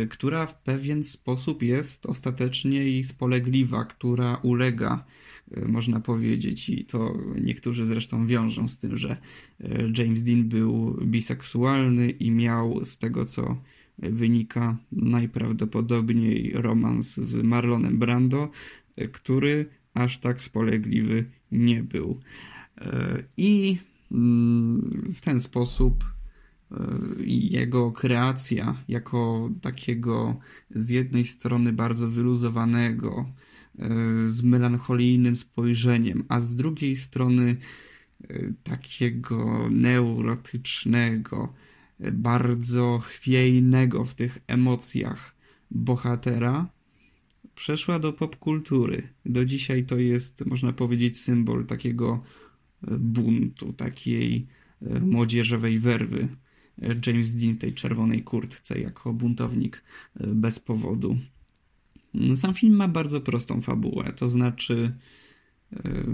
która 0.09 0.45
w 0.45 0.61
pewien 0.61 1.03
sposób 1.03 1.63
jest 1.63 2.05
ostatecznie 2.05 2.89
i 2.89 3.03
spolegliwa, 3.03 3.85
która 3.85 4.35
ulega, 4.35 5.05
można 5.67 5.99
powiedzieć, 5.99 6.69
i 6.69 6.85
to 6.85 7.17
niektórzy 7.41 7.85
zresztą 7.85 8.27
wiążą 8.27 8.67
z 8.67 8.77
tym, 8.77 8.97
że 8.97 9.17
James 9.97 10.23
Dean 10.23 10.43
był 10.43 10.97
biseksualny 11.05 12.09
i 12.09 12.31
miał 12.31 12.85
z 12.85 12.97
tego, 12.97 13.25
co 13.25 13.61
wynika, 14.01 14.77
najprawdopodobniej 14.91 16.51
romans 16.55 17.15
z 17.15 17.43
Marlonem 17.43 17.99
Brando, 17.99 18.49
który 19.11 19.65
aż 19.93 20.17
tak 20.17 20.41
spolegliwy 20.41 21.25
nie 21.51 21.83
był. 21.83 22.19
I 23.37 23.77
mm, 24.11 25.11
w 25.13 25.21
ten 25.21 25.41
sposób 25.41 26.03
jego 27.25 27.91
kreacja 27.91 28.83
jako 28.87 29.49
takiego 29.61 30.39
z 30.75 30.89
jednej 30.89 31.25
strony 31.25 31.73
bardzo 31.73 32.09
wyluzowanego, 32.09 33.25
e, 33.79 33.89
z 34.29 34.41
melancholijnym 34.41 35.35
spojrzeniem, 35.35 36.23
a 36.27 36.39
z 36.39 36.55
drugiej 36.55 36.95
strony 36.95 37.57
e, 38.23 38.53
takiego 38.63 39.69
neurotycznego, 39.71 41.53
e, 41.53 41.68
bardzo 42.11 42.99
chwiejnego 42.99 44.05
w 44.05 44.15
tych 44.15 44.39
emocjach 44.47 45.35
bohatera, 45.71 46.69
przeszła 47.55 47.99
do 47.99 48.13
popkultury. 48.13 49.07
Do 49.25 49.45
dzisiaj 49.45 49.85
to 49.85 49.97
jest, 49.97 50.45
można 50.45 50.73
powiedzieć, 50.73 51.19
symbol 51.19 51.65
takiego 51.65 52.23
buntu, 52.99 53.73
takiej 53.73 54.47
młodzieżowej 55.01 55.79
werwy. 55.79 56.27
James 57.07 57.33
Dean 57.33 57.57
tej 57.57 57.73
czerwonej 57.73 58.23
kurtce 58.23 58.79
jako 58.79 59.13
buntownik 59.13 59.83
e, 60.19 60.27
bez 60.27 60.59
powodu. 60.59 61.17
Sam 62.35 62.53
film 62.53 62.75
ma 62.75 62.87
bardzo 62.87 63.21
prostą 63.21 63.61
fabułę, 63.61 64.13
to 64.13 64.29
znaczy 64.29 64.97
yy, 65.71 66.05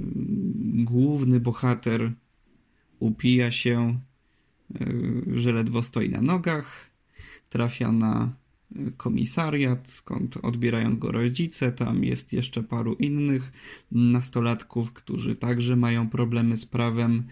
główny 0.83 1.39
bohater 1.39 2.13
upija 2.99 3.51
się, 3.51 3.99
że 5.33 5.51
ledwo 5.51 5.83
stoi 5.83 6.09
na 6.09 6.21
nogach, 6.21 6.89
trafia 7.49 7.91
na 7.91 8.35
komisariat, 8.97 9.89
skąd 9.89 10.37
odbierają 10.37 10.97
go 10.97 11.11
rodzice. 11.11 11.71
Tam 11.71 12.03
jest 12.03 12.33
jeszcze 12.33 12.63
paru 12.63 12.93
innych 12.93 13.51
nastolatków, 13.91 14.93
którzy 14.93 15.35
także 15.35 15.75
mają 15.75 16.09
problemy 16.09 16.57
z 16.57 16.65
prawem 16.65 17.23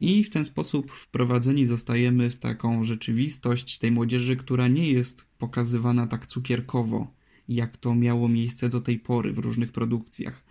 i 0.00 0.24
w 0.24 0.30
ten 0.30 0.44
sposób 0.44 0.90
wprowadzeni 0.90 1.66
zostajemy 1.66 2.30
w 2.30 2.36
taką 2.36 2.84
rzeczywistość 2.84 3.78
tej 3.78 3.90
młodzieży, 3.90 4.36
która 4.36 4.68
nie 4.68 4.92
jest 4.92 5.24
pokazywana 5.38 6.06
tak 6.06 6.26
cukierkowo, 6.26 7.14
jak 7.48 7.76
to 7.76 7.94
miało 7.94 8.28
miejsce 8.28 8.68
do 8.68 8.80
tej 8.80 8.98
pory 8.98 9.32
w 9.32 9.38
różnych 9.38 9.72
produkcjach. 9.72 10.44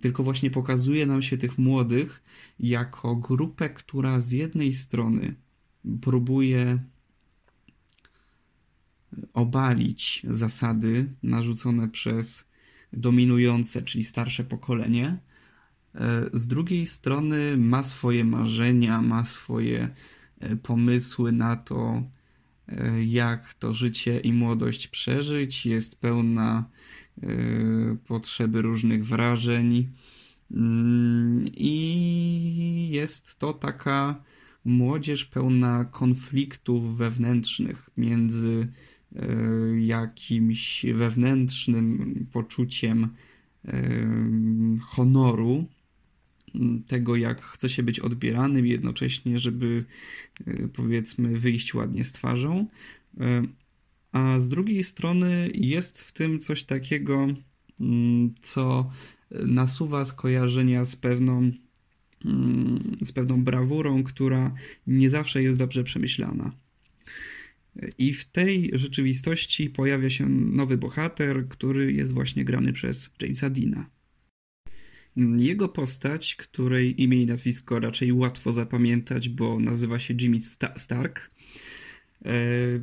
Tylko 0.00 0.22
właśnie 0.22 0.50
pokazuje 0.50 1.06
nam 1.06 1.22
się 1.22 1.36
tych 1.36 1.58
młodych 1.58 2.22
jako 2.58 3.16
grupę, 3.16 3.70
która 3.70 4.20
z 4.20 4.32
jednej 4.32 4.72
strony 4.72 5.34
próbuje 6.00 6.78
obalić 9.34 10.22
zasady 10.28 11.14
narzucone 11.22 11.88
przez 11.88 12.44
dominujące, 12.92 13.82
czyli 13.82 14.04
starsze 14.04 14.44
pokolenie, 14.44 15.18
E, 15.96 16.30
z 16.32 16.46
drugiej 16.48 16.86
strony 16.86 17.56
ma 17.56 17.82
swoje 17.82 18.24
marzenia, 18.24 19.02
ma 19.02 19.24
swoje 19.24 19.94
e, 20.40 20.56
pomysły 20.56 21.32
na 21.32 21.56
to, 21.56 22.02
e, 22.68 23.04
jak 23.04 23.54
to 23.54 23.72
życie 23.72 24.20
i 24.20 24.32
młodość 24.32 24.88
przeżyć. 24.88 25.66
Jest 25.66 26.00
pełna 26.00 26.68
potrzeby 28.06 28.62
różnych 28.62 29.06
wrażeń. 29.06 29.88
Mm, 30.50 31.44
I 31.54 32.88
jest 32.92 33.38
to 33.38 33.52
taka 33.52 34.22
młodzież 34.66 35.24
pełna 35.24 35.84
konfliktów 35.84 36.96
wewnętrznych 36.96 37.90
między 37.96 38.68
jakimś 39.78 40.86
wewnętrznym 40.94 42.26
poczuciem 42.32 43.08
honoru 44.80 45.66
tego, 46.86 47.16
jak 47.16 47.42
chce 47.42 47.70
się 47.70 47.82
być 47.82 48.00
odbieranym, 48.00 48.66
jednocześnie, 48.66 49.38
żeby 49.38 49.84
e, 50.46 50.68
powiedzmy 50.68 51.38
wyjść 51.38 51.74
ładnie 51.74 52.04
z 52.04 52.12
twarzą. 52.12 52.66
E, 53.20 53.42
a 54.12 54.38
z 54.38 54.48
drugiej 54.48 54.84
strony 54.84 55.50
jest 55.54 56.02
w 56.02 56.12
tym 56.12 56.38
coś 56.38 56.64
takiego, 56.64 57.26
mm, 57.80 58.34
co 58.42 58.90
nasuwa 59.30 60.04
skojarzenia 60.04 60.84
z 60.84 60.96
pewną, 60.96 61.50
z 63.04 63.12
pewną 63.12 63.44
brawurą, 63.44 64.02
która 64.02 64.54
nie 64.86 65.10
zawsze 65.10 65.42
jest 65.42 65.58
dobrze 65.58 65.84
przemyślana. 65.84 66.52
I 67.98 68.12
w 68.12 68.24
tej 68.24 68.70
rzeczywistości 68.72 69.70
pojawia 69.70 70.10
się 70.10 70.28
nowy 70.28 70.78
bohater, 70.78 71.48
który 71.48 71.92
jest 71.92 72.12
właśnie 72.12 72.44
grany 72.44 72.72
przez 72.72 73.10
Jamesa 73.20 73.50
Deana. 73.50 73.90
Jego 75.36 75.68
postać, 75.68 76.36
której 76.36 77.02
imię 77.02 77.22
i 77.22 77.26
nazwisko 77.26 77.80
raczej 77.80 78.12
łatwo 78.12 78.52
zapamiętać, 78.52 79.28
bo 79.28 79.60
nazywa 79.60 79.98
się 79.98 80.14
Jimmy 80.20 80.40
Stark, 80.76 81.30
e, 82.24 82.32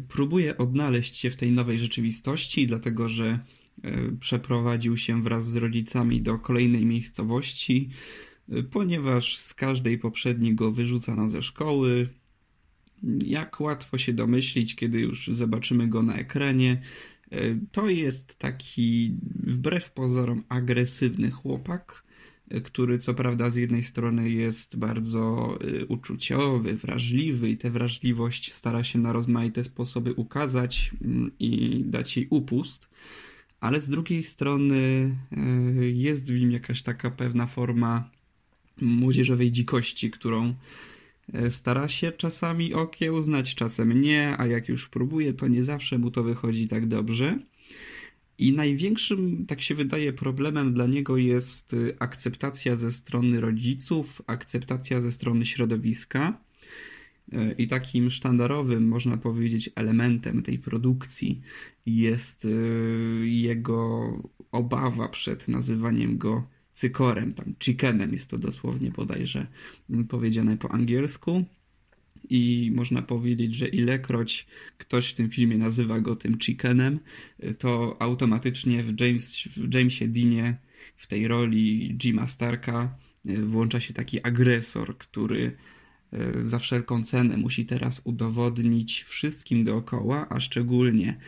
próbuje 0.07 0.57
odnaleźć 0.57 1.15
się 1.15 1.29
w 1.29 1.35
tej 1.35 1.51
nowej 1.51 1.79
rzeczywistości, 1.79 2.67
dlatego 2.67 3.09
że 3.09 3.39
e, 3.83 4.11
przeprowadził 4.19 4.97
się 4.97 5.23
wraz 5.23 5.51
z 5.51 5.55
rodzicami 5.55 6.21
do 6.21 6.39
kolejnej 6.39 6.85
miejscowości, 6.85 7.89
ponieważ 8.71 9.37
z 9.37 9.53
każdej 9.53 9.97
poprzedniej 9.97 10.55
go 10.55 10.71
wyrzucano 10.71 11.29
ze 11.29 11.41
szkoły. 11.43 12.09
Jak 13.25 13.61
łatwo 13.61 13.97
się 13.97 14.13
domyślić, 14.13 14.75
kiedy 14.75 14.99
już 14.99 15.27
zobaczymy 15.27 15.87
go 15.87 16.03
na 16.03 16.15
ekranie, 16.15 16.81
to 17.71 17.89
jest 17.89 18.35
taki 18.35 19.15
wbrew 19.43 19.91
pozorom 19.91 20.43
agresywny 20.49 21.31
chłopak, 21.31 22.03
który 22.63 22.97
co 22.97 23.13
prawda 23.13 23.49
z 23.49 23.55
jednej 23.55 23.83
strony 23.83 24.29
jest 24.29 24.77
bardzo 24.77 25.57
y, 25.63 25.85
uczuciowy, 25.85 26.73
wrażliwy 26.73 27.49
i 27.49 27.57
tę 27.57 27.71
wrażliwość 27.71 28.53
stara 28.53 28.83
się 28.83 28.99
na 28.99 29.13
rozmaite 29.13 29.63
sposoby 29.63 30.13
ukazać 30.13 30.91
mm, 31.01 31.31
i 31.39 31.81
dać 31.85 32.17
jej 32.17 32.27
upust, 32.29 32.89
ale 33.59 33.79
z 33.79 33.89
drugiej 33.89 34.23
strony 34.23 35.15
jest 35.93 36.31
w 36.33 36.39
nim 36.39 36.51
jakaś 36.51 36.81
taka 36.81 37.11
pewna 37.11 37.47
forma 37.47 38.09
młodzieżowej 38.81 39.51
dzikości, 39.51 40.11
którą 40.11 40.53
stara 41.49 41.87
się 41.87 42.11
czasami 42.11 42.73
okiełznać, 42.73 43.55
czasem 43.55 44.01
nie, 44.01 44.37
a 44.37 44.47
jak 44.47 44.69
już 44.69 44.89
próbuje, 44.89 45.33
to 45.33 45.47
nie 45.47 45.63
zawsze 45.63 45.97
mu 45.97 46.11
to 46.11 46.23
wychodzi 46.23 46.67
tak 46.67 46.85
dobrze. 46.85 47.39
I 48.37 48.53
największym, 48.53 49.45
tak 49.45 49.61
się 49.61 49.75
wydaje, 49.75 50.13
problemem 50.13 50.73
dla 50.73 50.87
niego 50.87 51.17
jest 51.17 51.73
y, 51.73 51.95
akceptacja 51.99 52.75
ze 52.75 52.91
strony 52.91 53.41
rodziców, 53.41 54.21
akceptacja 54.27 55.01
ze 55.01 55.11
strony 55.11 55.45
środowiska. 55.45 56.41
Y, 57.33 57.55
I 57.57 57.67
takim 57.67 58.09
sztandarowym, 58.09 58.87
można 58.87 59.17
powiedzieć, 59.17 59.69
elementem 59.75 60.43
tej 60.43 60.59
produkcji 60.59 61.41
jest 61.85 62.45
y, 62.45 62.49
jego 63.23 64.09
obawa 64.51 65.09
przed 65.09 65.47
nazywaniem 65.47 66.17
go 66.17 66.47
cykorem, 66.73 67.33
tam 67.33 67.53
chickenem 67.59 68.11
jest 68.11 68.29
to 68.29 68.37
dosłownie 68.37 68.91
bodajże 68.91 69.47
powiedziane 70.09 70.57
po 70.57 70.71
angielsku. 70.71 71.43
I 72.29 72.71
można 72.75 73.01
powiedzieć, 73.01 73.55
że 73.55 73.67
ilekroć 73.67 74.47
ktoś 74.77 75.09
w 75.09 75.13
tym 75.13 75.29
filmie 75.29 75.57
nazywa 75.57 75.99
go 75.99 76.15
tym 76.15 76.37
chickenem, 76.39 76.99
to 77.59 77.97
automatycznie 77.99 78.83
w, 78.83 79.01
James, 79.01 79.33
w 79.41 79.73
Jamesie 79.73 80.07
Deanie 80.07 80.57
w 80.97 81.07
tej 81.07 81.27
roli 81.27 81.95
Jima 81.97 82.27
Starka 82.27 82.97
e, 83.27 83.41
włącza 83.41 83.79
się 83.79 83.93
taki 83.93 84.23
agresor, 84.23 84.97
który 84.97 85.57
e, 86.11 86.43
za 86.43 86.59
wszelką 86.59 87.03
cenę 87.03 87.37
musi 87.37 87.65
teraz 87.65 88.01
udowodnić 88.03 89.03
wszystkim 89.03 89.63
dookoła, 89.63 90.27
a 90.29 90.39
szczególnie 90.39 91.19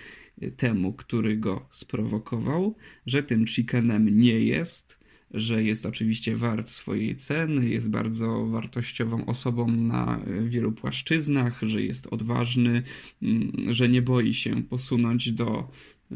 temu, 0.57 0.93
który 0.93 1.37
go 1.37 1.67
sprowokował, 1.69 2.75
że 3.05 3.23
tym 3.23 3.47
chickenem 3.47 4.19
nie 4.19 4.39
jest, 4.39 5.04
że 5.31 5.63
jest 5.63 5.85
oczywiście 5.85 6.35
wart 6.35 6.69
swojej 6.69 7.17
ceny, 7.17 7.69
jest 7.69 7.89
bardzo 7.89 8.45
wartościową 8.45 9.25
osobą 9.25 9.67
na 9.67 10.19
wielu 10.43 10.71
płaszczyznach, 10.71 11.61
że 11.61 11.81
jest 11.81 12.07
odważny, 12.07 12.83
mm, 13.21 13.51
że 13.73 13.89
nie 13.89 14.01
boi 14.01 14.33
się 14.33 14.63
posunąć 14.63 15.31
do 15.31 15.71
e, 16.11 16.15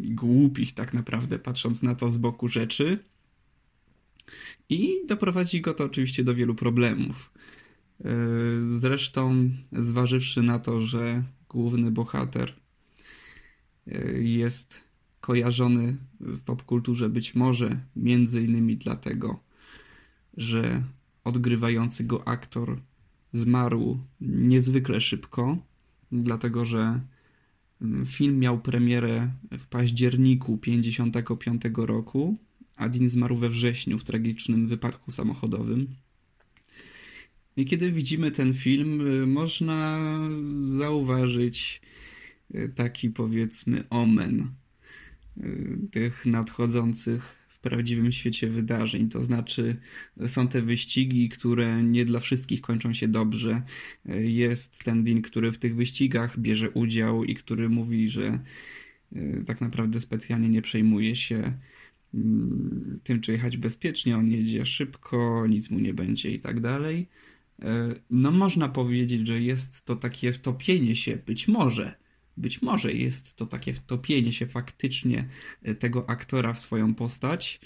głupich, 0.00 0.74
tak 0.74 0.94
naprawdę, 0.94 1.38
patrząc 1.38 1.82
na 1.82 1.94
to 1.94 2.10
z 2.10 2.16
boku 2.16 2.48
rzeczy. 2.48 2.98
I 4.68 4.96
doprowadzi 5.06 5.60
go 5.60 5.74
to 5.74 5.84
oczywiście 5.84 6.24
do 6.24 6.34
wielu 6.34 6.54
problemów. 6.54 7.32
E, 8.04 8.10
zresztą, 8.72 9.50
zważywszy 9.72 10.42
na 10.42 10.58
to, 10.58 10.80
że 10.80 11.22
główny 11.48 11.90
bohater 11.90 12.54
e, 13.86 14.12
jest 14.22 14.87
kojarzony 15.20 15.96
w 16.20 16.40
popkulturze 16.40 17.08
być 17.08 17.34
może 17.34 17.80
między 17.96 18.42
innymi 18.42 18.76
dlatego, 18.76 19.40
że 20.36 20.82
odgrywający 21.24 22.04
go 22.04 22.28
aktor 22.28 22.80
zmarł 23.32 23.98
niezwykle 24.20 25.00
szybko, 25.00 25.58
dlatego 26.12 26.64
że 26.64 27.00
mm, 27.82 28.06
film 28.06 28.38
miał 28.38 28.60
premierę 28.60 29.30
w 29.58 29.66
październiku 29.66 30.58
55 30.58 31.62
roku, 31.74 32.36
a 32.76 32.88
Dean 32.88 33.08
zmarł 33.08 33.36
we 33.36 33.48
wrześniu 33.48 33.98
w 33.98 34.04
tragicznym 34.04 34.66
wypadku 34.66 35.10
samochodowym. 35.10 35.86
I 37.56 37.66
kiedy 37.66 37.92
widzimy 37.92 38.30
ten 38.30 38.54
film, 38.54 39.06
y, 39.22 39.26
można 39.26 40.00
zauważyć 40.68 41.80
y, 42.54 42.72
taki 42.74 43.10
powiedzmy 43.10 43.84
omen 43.90 44.50
tych 45.90 46.26
nadchodzących 46.26 47.38
w 47.58 47.60
prawdziwym 47.60 48.12
świecie 48.12 48.48
wydarzeń. 48.50 49.08
To 49.08 49.22
znaczy, 49.22 49.76
są 50.26 50.48
te 50.48 50.62
wyścigi, 50.62 51.28
które 51.28 51.82
nie 51.82 52.04
dla 52.04 52.20
wszystkich 52.20 52.60
kończą 52.60 52.92
się 52.92 53.08
dobrze. 53.08 53.62
Y, 54.08 54.30
jest 54.30 54.84
ten 54.84 55.04
Dean, 55.04 55.22
który 55.22 55.52
w 55.52 55.58
tych 55.58 55.76
wyścigach 55.76 56.38
bierze 56.38 56.70
udział 56.70 57.24
i 57.24 57.34
który 57.34 57.68
mówi, 57.68 58.08
że 58.08 58.38
y, 59.12 59.42
tak 59.46 59.60
naprawdę 59.60 60.00
specjalnie 60.00 60.48
nie 60.48 60.62
przejmuje 60.62 61.16
się 61.16 61.58
tym, 63.02 63.20
czy 63.20 63.32
jechać 63.32 63.56
bezpiecznie. 63.56 64.16
On 64.16 64.30
jedzie 64.30 64.66
szybko, 64.66 65.46
nic 65.48 65.70
mu 65.70 65.78
nie 65.78 65.94
będzie 65.94 66.30
i 66.30 66.40
tak 66.40 66.60
dalej. 66.60 67.08
No, 68.10 68.30
można 68.30 68.68
powiedzieć, 68.68 69.26
że 69.26 69.40
jest 69.40 69.84
to 69.84 69.96
takie 69.96 70.32
wtopienie 70.32 70.96
się, 70.96 71.16
być 71.26 71.48
może 71.48 71.94
być 72.38 72.62
może 72.62 72.92
jest 72.92 73.36
to 73.36 73.46
takie 73.46 73.74
wtopienie 73.74 74.32
się 74.32 74.46
faktycznie 74.46 75.28
e, 75.62 75.74
tego 75.74 76.10
aktora 76.10 76.52
w 76.52 76.58
swoją 76.58 76.94
postać. 76.94 77.60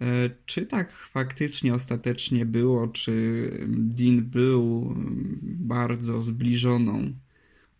E, 0.00 0.30
czy 0.46 0.66
tak 0.66 0.92
faktycznie 0.92 1.74
ostatecznie 1.74 2.46
było, 2.46 2.88
czy 2.88 3.50
Dean 3.68 4.22
był 4.22 4.94
bardzo 5.42 6.22
zbliżoną 6.22 7.12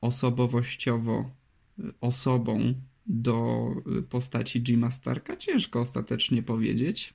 osobowościowo 0.00 1.30
e, 1.78 1.82
osobą 2.00 2.74
do 3.06 3.68
postaci 4.08 4.60
Jima 4.60 4.90
Starka? 4.90 5.36
Ciężko 5.36 5.80
ostatecznie 5.80 6.42
powiedzieć. 6.42 7.14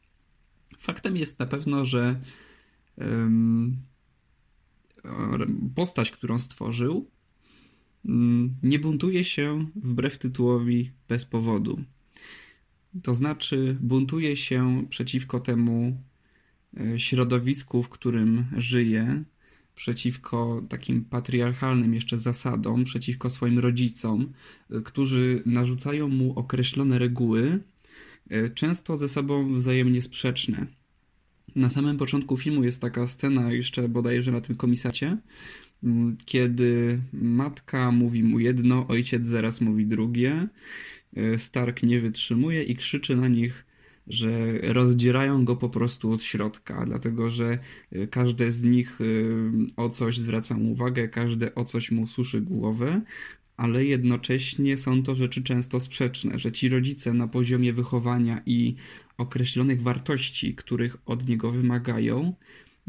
Faktem 0.80 1.18
jest 1.18 1.40
na 1.40 1.46
pewno, 1.46 1.86
że 1.86 2.20
postać, 5.76 6.12
którą 6.12 6.40
stworzył, 6.40 7.10
nie 8.64 8.80
buntuje 8.80 9.24
się 9.24 9.66
wbrew 9.76 10.18
tytułowi 10.18 10.92
bez 11.08 11.26
powodu. 11.26 11.84
To 13.04 13.16
znaczy, 13.16 13.78
buntuje 13.80 14.38
się 14.38 14.86
przeciwko 14.90 15.40
temu 15.40 15.98
e, 16.80 17.00
środowisku, 17.00 17.84
w 17.84 17.90
którym 17.90 18.46
żyje, 18.58 19.24
przeciwko 19.76 20.62
takim 20.70 21.06
patriarchalnym 21.06 21.94
jeszcze 21.94 22.18
zasadom, 22.18 22.84
przeciwko 22.84 23.30
swoim 23.30 23.60
rodzicom, 23.60 24.34
e, 24.70 24.82
którzy 24.82 25.44
narzucają 25.46 26.08
mu 26.08 26.40
określone 26.40 27.00
reguły, 27.00 27.60
e, 28.30 28.50
często 28.50 28.98
ze 28.98 29.10
sobą 29.10 29.54
wzajemnie 29.54 30.02
sprzeczne. 30.02 30.68
Na 31.56 31.70
samym 31.70 31.98
początku 31.98 32.38
filmu 32.38 32.64
jest 32.64 32.82
taka 32.82 33.08
scena, 33.08 33.52
jeszcze 33.52 33.90
bodajże 33.90 34.32
na 34.32 34.42
tym 34.42 34.56
komisacie, 34.56 35.18
Mm, 35.18 35.69
kiedy 36.26 37.02
matka 37.14 37.92
mówi 37.92 38.24
mu 38.24 38.40
jedno, 38.40 38.88
ojciec 38.88 39.28
zaraz 39.28 39.62
mówi 39.62 39.86
drugie. 39.86 40.48
E, 41.16 41.38
Stark 41.38 41.84
nie 41.84 42.02
wytrzymuje 42.02 42.64
i 42.64 42.76
krzyczy 42.76 43.16
na 43.16 43.28
nich, 43.28 43.66
że 44.08 44.58
rozdzierają 44.62 45.46
go 45.46 45.56
po 45.56 45.70
prostu 45.70 46.12
od 46.12 46.24
środka, 46.24 46.86
dlatego 46.86 47.30
że 47.30 47.60
e, 47.92 48.08
każde 48.08 48.52
z 48.52 48.64
nich 48.64 49.00
e, 49.02 49.06
o 49.76 49.90
coś 49.90 50.18
zwraca 50.18 50.58
mu 50.58 50.72
uwagę, 50.72 51.08
każde 51.08 51.56
o 51.56 51.66
coś 51.66 51.92
mu 51.92 52.08
suszy 52.08 52.42
głowę, 52.42 53.02
ale 53.58 53.86
jednocześnie 53.86 54.78
są 54.78 55.04
to 55.04 55.16
rzeczy 55.16 55.44
często 55.44 55.80
sprzeczne, 55.80 56.40
że 56.40 56.52
ci 56.52 56.70
rodzice 56.70 57.14
na 57.14 57.28
poziomie 57.28 57.74
wychowania 57.74 58.42
i 58.46 58.76
określonych 59.18 59.82
wartości, 59.82 60.56
których 60.56 60.98
od 61.06 61.28
niego 61.28 61.52
wymagają, 61.52 62.34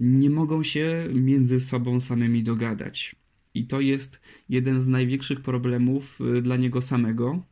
nie 0.01 0.31
mogą 0.31 0.63
się 0.63 1.09
między 1.15 1.61
sobą 1.61 2.01
samymi 2.01 2.43
dogadać. 2.43 3.17
I 3.55 3.67
to 3.67 3.81
jest 3.81 4.21
jeden 4.49 4.81
z 4.81 4.89
największych 4.89 5.41
problemów 5.41 6.21
y, 6.21 6.43
dla 6.43 6.57
niego 6.57 6.83
samego, 6.83 7.43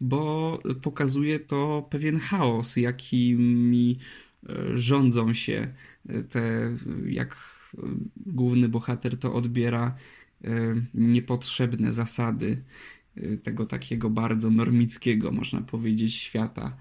bo 0.00 0.62
pokazuje 0.82 1.40
to 1.40 1.88
pewien 1.90 2.18
chaos, 2.18 2.76
jakimi 2.76 3.98
y, 4.50 4.78
rządzą 4.78 5.34
się 5.34 5.74
y, 6.10 6.24
te, 6.24 6.76
jak 7.06 7.56
główny 8.26 8.68
bohater 8.68 9.18
to 9.18 9.34
odbiera, 9.34 9.96
niepotrzebne 10.94 11.92
zasady 11.92 12.62
tego 13.42 13.66
takiego 13.66 14.10
bardzo 14.10 14.50
normickiego, 14.50 15.32
można 15.32 15.60
powiedzieć, 15.60 16.14
świata, 16.14 16.76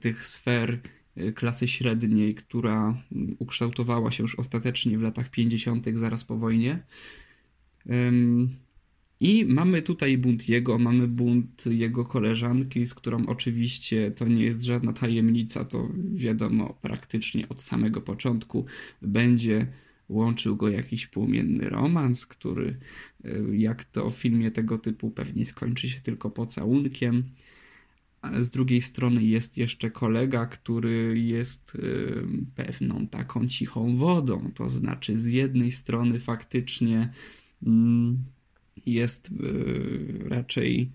tych 0.00 0.26
sfer 0.26 0.80
klasy 1.34 1.68
średniej, 1.68 2.34
która 2.34 3.02
mm, 3.12 3.36
ukształtowała 3.38 4.10
się 4.10 4.22
już 4.22 4.34
ostatecznie 4.34 4.98
w 4.98 5.02
latach 5.02 5.30
50., 5.30 5.86
zaraz 5.92 6.24
po 6.24 6.36
wojnie. 6.36 6.82
I 9.20 9.44
mamy 9.44 9.82
tutaj 9.82 10.18
bunt 10.18 10.48
jego, 10.48 10.78
mamy 10.78 11.08
bunt 11.08 11.64
jego 11.66 12.04
koleżanki, 12.04 12.86
z 12.86 12.94
którą 12.94 13.26
oczywiście 13.26 14.10
to 14.10 14.28
nie 14.28 14.44
jest 14.44 14.62
żadna 14.62 14.92
tajemnica, 14.92 15.64
to 15.64 15.88
wiadomo 16.14 16.78
praktycznie 16.82 17.48
od 17.48 17.62
samego 17.62 18.00
początku 18.00 18.66
będzie 19.02 19.66
łączył 20.08 20.56
go 20.56 20.68
jakiś 20.68 21.06
płomienny 21.06 21.68
romans, 21.68 22.26
który 22.26 22.76
y, 23.24 23.56
jak 23.56 23.84
to 23.84 24.10
w 24.10 24.16
filmie 24.16 24.50
tego 24.50 24.78
typu 24.78 25.10
pewnie 25.10 25.44
skończy 25.44 25.88
się 25.90 26.00
tylko 26.00 26.30
pocałunkiem 26.30 27.24
z 28.40 28.50
drugiej 28.50 28.80
strony 28.80 29.24
jest 29.24 29.56
jeszcze 29.56 29.90
kolega, 29.90 30.46
który 30.46 31.20
jest 31.20 31.74
y, 31.74 32.22
pewną 32.54 33.06
taką 33.06 33.48
cichą 33.48 33.96
wodą. 33.96 34.50
To 34.54 34.70
znaczy, 34.70 35.18
z 35.18 35.32
jednej 35.32 35.72
strony 35.72 36.20
faktycznie 36.20 37.12
mm, 37.66 38.18
jest 38.86 39.30
y, 39.30 40.28
raczej 40.28 40.90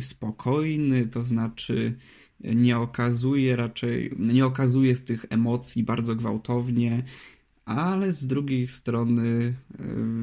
spokojny, 0.00 1.06
to 1.06 1.24
znaczy 1.24 1.94
nie 2.40 2.78
okazuje 2.78 3.56
raczej, 3.56 4.12
nie 4.18 4.46
okazuje 4.46 4.96
z 4.96 5.04
tych 5.04 5.26
emocji 5.30 5.84
bardzo 5.84 6.16
gwałtownie, 6.16 7.02
ale 7.64 8.12
z 8.12 8.26
drugiej 8.26 8.68
strony 8.68 9.54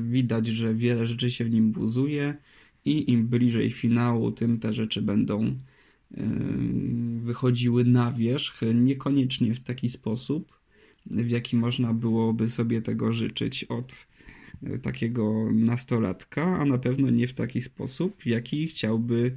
widać, 0.10 0.48
że 0.48 0.76
wiele 0.76 1.08
rzeczy 1.08 1.32
się 1.32 1.46
w 1.46 1.52
nim 1.52 1.72
buzuje 1.72 2.38
i 2.86 3.12
im 3.12 3.28
bliżej 3.28 3.72
finału, 3.72 4.32
tym 4.32 4.60
te 4.60 4.74
rzeczy 4.74 5.02
będą 5.02 5.56
wychodziły 7.22 7.84
na 7.84 8.12
wierzch, 8.12 8.62
niekoniecznie 8.76 9.54
w 9.54 9.60
taki 9.60 9.90
sposób, 9.90 10.60
w 11.06 11.30
jaki 11.30 11.56
można 11.56 11.94
byłoby 11.94 12.50
sobie 12.50 12.82
tego 12.82 13.12
życzyć 13.12 13.64
od 13.64 14.08
e, 14.64 14.80
takiego 14.80 15.52
nastolatka, 15.52 16.60
a 16.60 16.66
na 16.66 16.78
pewno 16.78 17.10
nie 17.10 17.28
w 17.28 17.34
taki 17.34 17.62
sposób, 17.62 18.22
w 18.22 18.26
jaki 18.26 18.68
chciałby 18.68 19.36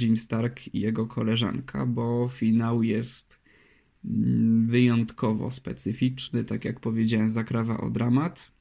Jim 0.00 0.16
Stark 0.16 0.74
i 0.74 0.80
jego 0.80 1.06
koleżanka, 1.06 1.86
bo 1.86 2.28
finał 2.28 2.82
jest 2.82 3.40
wyjątkowo 4.66 5.50
specyficzny, 5.50 6.44
tak 6.44 6.64
jak 6.64 6.80
powiedziałem, 6.80 7.30
zakrawa 7.30 7.78
o 7.78 7.90
dramat. 7.90 8.52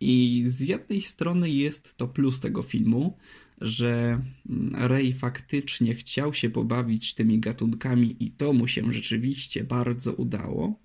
I 0.00 0.42
z 0.46 0.60
jednej 0.60 1.00
strony 1.00 1.50
jest 1.50 1.96
to 1.96 2.08
plus 2.08 2.40
tego 2.40 2.62
filmu, 2.62 3.16
że 3.60 4.22
mm, 4.50 4.74
Ray 4.74 5.12
faktycznie 5.12 5.94
chciał 5.94 6.34
się 6.34 6.50
pobawić 6.50 7.14
tymi 7.14 7.38
gatunkami 7.38 8.16
i 8.20 8.30
to 8.30 8.52
mu 8.52 8.66
się 8.66 8.92
rzeczywiście 8.92 9.64
bardzo 9.64 10.12
udało, 10.12 10.78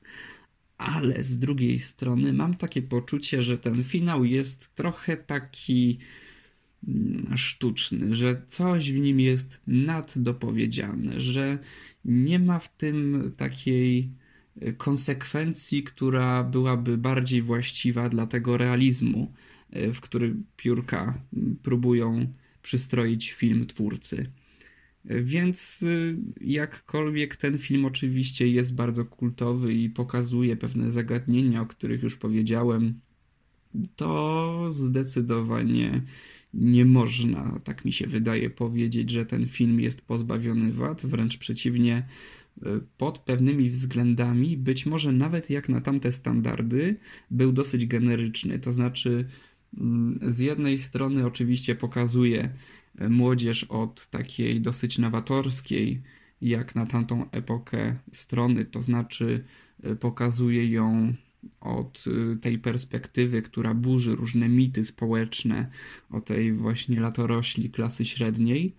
ale 0.77 1.23
z 1.23 1.39
drugiej 1.39 1.79
strony 1.79 2.33
mam 2.33 2.55
takie 2.55 2.81
poczucie, 2.81 3.41
że 3.41 3.57
ten 3.57 3.83
finał 3.83 4.25
jest 4.25 4.75
trochę 4.75 5.17
taki 5.17 5.97
mm, 6.87 7.37
sztuczny, 7.37 8.13
że 8.13 8.41
coś 8.47 8.91
w 8.91 8.99
nim 8.99 9.19
jest 9.19 9.61
naddopowiedziane, 9.67 11.21
że 11.21 11.59
nie 12.05 12.39
ma 12.39 12.59
w 12.59 12.77
tym 12.77 13.31
takiej 13.37 14.09
e, 14.61 14.73
konsekwencji, 14.73 15.83
która 15.83 16.43
byłaby 16.43 16.97
bardziej 16.97 17.41
właściwa 17.41 18.09
dla 18.09 18.27
tego 18.27 18.57
realizmu, 18.57 19.33
e, 19.69 19.91
w 19.91 20.01
który 20.01 20.35
piórka 20.57 21.21
mm, 21.33 21.55
próbują 21.63 22.33
przystroić 22.61 23.31
film 23.31 23.67
twórcy. 23.67 24.31
Więc 25.05 25.81
y, 25.83 26.17
jakkolwiek 26.41 27.35
ten 27.35 27.57
film 27.57 27.85
oczywiście 27.85 28.47
jest 28.47 28.75
bardzo 28.75 29.05
kultowy 29.05 29.73
i 29.73 29.89
pokazuje 29.89 30.55
pewne 30.55 30.91
zagadnienia, 30.91 31.61
o 31.61 31.65
których 31.65 32.03
już 32.03 32.17
powiedziałem, 32.17 32.99
to 33.95 34.69
zdecydowanie 34.71 36.01
nie 36.53 36.85
można, 36.85 37.59
tak 37.63 37.85
mi 37.85 37.93
się 37.93 38.07
wydaje, 38.07 38.49
powiedzieć, 38.49 39.09
że 39.09 39.25
ten 39.25 39.47
film 39.47 39.79
jest 39.79 40.01
pozbawiony 40.01 40.73
wad. 40.73 41.05
Wręcz 41.05 41.37
przeciwnie, 41.37 42.07
y, 42.57 42.61
pod 42.97 43.19
pewnymi 43.19 43.69
względami, 43.69 44.57
być 44.57 44.85
może 44.85 45.11
nawet 45.11 45.49
jak 45.49 45.69
na 45.69 45.81
tamte 45.81 46.11
standardy, 46.11 46.95
był 47.31 47.51
dosyć 47.51 47.85
generyczny. 47.85 48.59
To 48.59 48.73
znaczy, 48.73 49.25
z 50.21 50.39
jednej 50.39 50.79
strony 50.79 51.25
oczywiście 51.25 51.75
pokazuje 51.75 52.49
młodzież 53.09 53.63
od 53.63 54.07
takiej 54.07 54.61
dosyć 54.61 54.97
nowatorskiej, 54.97 56.01
jak 56.41 56.75
na 56.75 56.85
tamtą 56.85 57.31
epokę 57.31 57.95
strony, 58.11 58.65
to 58.65 58.81
znaczy 58.81 59.43
e, 59.83 59.95
pokazuje 59.95 60.71
ją 60.71 61.13
od 61.61 62.03
e, 62.07 62.35
tej 62.35 62.59
perspektywy, 62.59 63.41
która 63.41 63.73
burzy 63.73 64.15
różne 64.15 64.49
mity 64.49 64.83
społeczne 64.83 65.69
o 66.11 66.21
tej 66.21 66.53
właśnie 66.53 66.99
latorośli 66.99 67.69
klasy 67.69 68.05
średniej, 68.05 68.75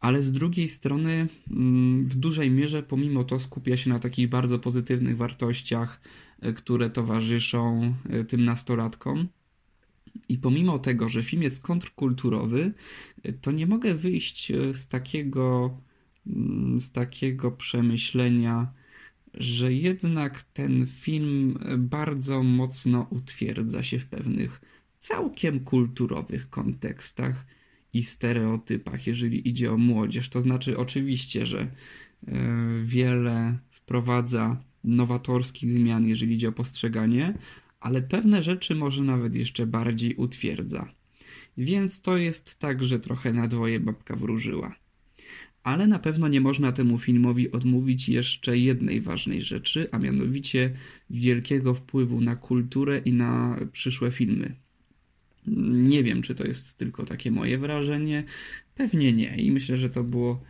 ale 0.00 0.22
z 0.22 0.32
drugiej 0.32 0.68
strony 0.68 1.28
mm, 1.50 2.06
w 2.06 2.16
dużej 2.16 2.50
mierze 2.50 2.82
pomimo 2.82 3.24
to 3.24 3.40
skupia 3.40 3.76
się 3.76 3.90
na 3.90 3.98
takich 3.98 4.28
bardzo 4.28 4.58
pozytywnych 4.58 5.16
wartościach, 5.16 6.00
e, 6.40 6.52
które 6.52 6.90
towarzyszą 6.90 7.94
tym 8.28 8.44
nastolatkom. 8.44 9.28
I 10.28 10.38
pomimo 10.38 10.78
tego, 10.78 11.08
że 11.08 11.22
film 11.22 11.42
jest 11.42 11.62
kontrkulturowy, 11.62 12.72
to 13.40 13.52
nie 13.52 13.66
mogę 13.66 13.94
wyjść 13.94 14.50
e, 14.50 14.74
z 14.74 14.86
takiego, 14.86 15.76
mm, 16.26 16.80
z 16.80 16.90
takiego 16.90 17.52
przemyślenia, 17.52 18.72
że 19.34 19.72
jednak 19.72 20.42
ten 20.42 20.86
film 20.86 21.58
bardzo 21.78 22.42
mocno 22.42 23.06
utwierdza 23.10 23.82
się 23.82 23.98
w 23.98 24.06
pewnych 24.06 24.60
całkiem 24.98 25.60
kulturowych 25.60 26.50
kontekstach 26.50 27.46
i 27.94 28.02
stereotypach, 28.02 29.06
jeżeli 29.06 29.48
idzie 29.48 29.72
o 29.72 29.76
młodzież. 29.76 30.28
To 30.28 30.40
znaczy, 30.40 30.78
oczywiście, 30.78 31.46
że 31.46 31.60
e, 31.60 31.70
wiele 32.84 33.58
wprowadza 33.70 34.56
nowatorskich 34.84 35.72
zmian, 35.72 36.06
jeżeli 36.06 36.34
idzie 36.34 36.48
o 36.48 36.52
postrzeganie, 36.52 37.34
ale 37.80 38.02
pewne 38.02 38.42
rzeczy 38.42 38.74
może 38.74 39.02
nawet 39.02 39.36
jeszcze 39.36 39.66
bardziej 39.66 40.14
utwierdza. 40.14 40.92
Więc 41.58 42.00
to 42.00 42.16
jest 42.16 42.58
tak, 42.58 42.84
że 42.84 43.00
trochę 43.00 43.32
na 43.32 43.48
dwoje 43.48 43.80
babka 43.80 44.16
wróżyła. 44.16 44.74
Ale 45.62 45.86
na 45.86 45.98
pewno 45.98 46.28
nie 46.28 46.40
można 46.40 46.72
temu 46.72 46.98
filmowi 46.98 47.52
odmówić 47.52 48.08
jeszcze 48.08 48.58
jednej 48.58 49.00
ważnej 49.00 49.42
rzeczy, 49.42 49.88
a 49.92 49.98
mianowicie 49.98 50.74
wielkiego 51.10 51.74
wpływu 51.74 52.20
na 52.20 52.36
kulturę 52.36 52.98
i 52.98 53.12
na 53.12 53.58
przyszłe 53.72 54.10
filmy. 54.10 54.54
Nie 55.86 56.04
wiem, 56.04 56.22
czy 56.22 56.34
to 56.34 56.44
jest 56.46 56.76
tylko 56.76 57.04
takie 57.04 57.30
moje 57.30 57.58
wrażenie. 57.58 58.24
Pewnie 58.74 59.12
nie, 59.12 59.36
i 59.36 59.50
myślę, 59.50 59.76
że 59.76 59.90
to 59.90 60.04
było 60.04 60.42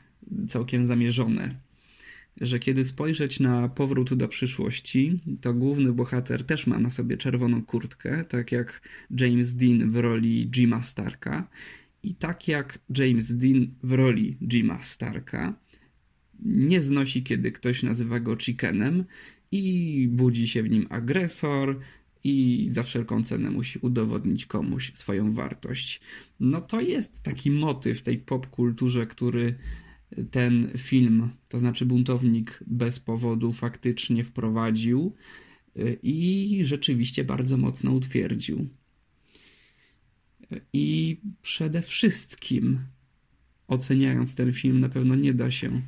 całkiem 0.49 0.87
zamierzone 0.87 1.68
że 2.41 2.59
kiedy 2.59 2.85
spojrzeć 2.85 3.41
na 3.41 3.69
powrót 3.69 4.15
do 4.15 4.29
przyszłości, 4.29 5.21
to 5.41 5.55
główny 5.55 5.93
bohater 5.93 6.45
też 6.45 6.67
ma 6.67 6.79
na 6.79 6.91
sobie 6.91 7.17
czerwoną 7.17 7.65
kurtkę, 7.65 8.25
tak 8.25 8.53
jak 8.53 8.81
James 9.21 9.55
Dean 9.55 9.91
w 9.91 9.97
roli 9.97 10.51
Jima 10.51 10.83
Starka. 10.83 11.49
I 12.03 12.15
tak 12.15 12.49
jak 12.49 12.79
James 12.99 13.35
Dean 13.37 13.67
w 13.83 13.93
roli 13.93 14.37
Jima 14.53 14.83
Starka, 14.83 15.55
nie 16.45 16.83
znosi, 16.83 17.23
kiedy 17.23 17.53
ktoś 17.53 17.83
nazywa 17.83 18.21
go 18.21 18.37
chickenem 18.37 19.05
i 19.53 20.09
budzi 20.11 20.49
się 20.49 20.63
w 20.63 20.71
nim 20.71 20.87
agresor 20.91 21.81
i 22.25 22.67
za 22.71 22.83
wszelką 22.83 23.23
cenę 23.23 23.51
musi 23.51 23.79
udowodnić 23.79 24.47
komuś 24.47 24.93
swoją 24.95 25.35
wartość. 25.35 26.01
No 26.41 26.61
to 26.61 26.81
jest 26.81 27.23
taki 27.23 27.51
motyw 27.51 28.03
tej 28.03 28.19
popkulturze, 28.19 29.07
który 29.07 29.55
ten 30.31 30.71
film, 30.77 31.31
to 31.49 31.61
znaczy 31.61 31.87
buntownik 31.87 32.65
bez 32.67 33.01
powodu 33.01 33.53
faktycznie 33.53 34.25
wprowadził 34.25 35.15
y, 35.77 35.99
i 36.03 36.61
rzeczywiście 36.65 37.25
bardzo 37.25 37.57
mocno 37.57 37.93
utwierdził. 37.93 38.69
I 40.73 41.21
przede 41.43 41.83
wszystkim, 41.83 42.79
oceniając 43.69 44.35
ten 44.35 44.53
film, 44.53 44.81
na 44.81 44.89
pewno 44.89 45.15
nie 45.15 45.35
da 45.35 45.51
się 45.51 45.83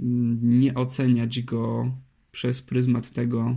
mm, 0.00 0.58
nie 0.58 0.74
oceniać 0.74 1.42
go 1.42 1.94
przez 2.32 2.62
pryzmat 2.62 3.10
tego, 3.10 3.56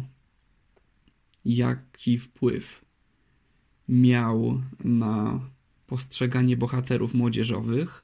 jaki 1.46 2.18
wpływ 2.18 2.86
miał 3.88 4.62
na 4.84 5.40
postrzeganie 5.88 6.58
bohaterów 6.58 7.14
młodzieżowych 7.14 8.03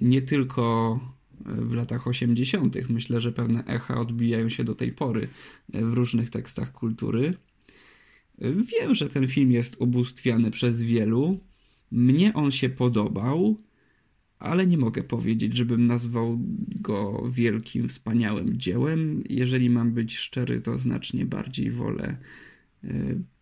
nie 0.00 0.22
tylko 0.22 1.00
w 1.44 1.74
latach 1.74 2.06
80. 2.06 2.88
Myślę, 2.88 3.20
że 3.20 3.32
pewne 3.32 3.64
echa 3.64 4.00
odbijają 4.00 4.48
się 4.48 4.64
do 4.64 4.74
tej 4.74 4.92
pory 4.92 5.28
w 5.68 5.92
różnych 5.92 6.30
tekstach 6.30 6.72
kultury. 6.72 7.34
Wiem, 8.38 8.94
że 8.94 9.08
ten 9.08 9.28
film 9.28 9.52
jest 9.52 9.76
ubóstwiany 9.78 10.50
przez 10.50 10.82
wielu. 10.82 11.38
Mnie 11.90 12.34
on 12.34 12.50
się 12.50 12.68
podobał, 12.68 13.56
ale 14.38 14.66
nie 14.66 14.78
mogę 14.78 15.02
powiedzieć, 15.02 15.56
żebym 15.56 15.86
nazwał 15.86 16.38
go 16.68 17.28
wielkim, 17.30 17.88
wspaniałym 17.88 18.58
dziełem. 18.58 19.24
Jeżeli 19.28 19.70
mam 19.70 19.92
być 19.92 20.16
szczery, 20.16 20.60
to 20.60 20.78
znacznie 20.78 21.26
bardziej 21.26 21.70
wolę 21.70 22.16
e, 22.84 22.88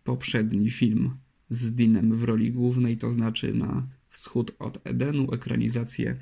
poprzedni 0.03 0.71
film 0.71 1.11
z 1.49 1.71
Dinem 1.71 2.15
w 2.15 2.23
roli 2.23 2.51
głównej, 2.51 2.97
to 2.97 3.11
znaczy 3.11 3.53
na 3.53 3.87
wschód 4.13 4.55
od 4.59 4.79
Edenu, 4.83 5.33
ekranizację 5.33 6.17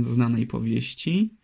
znanej 0.00 0.46
powieści, 0.46 1.34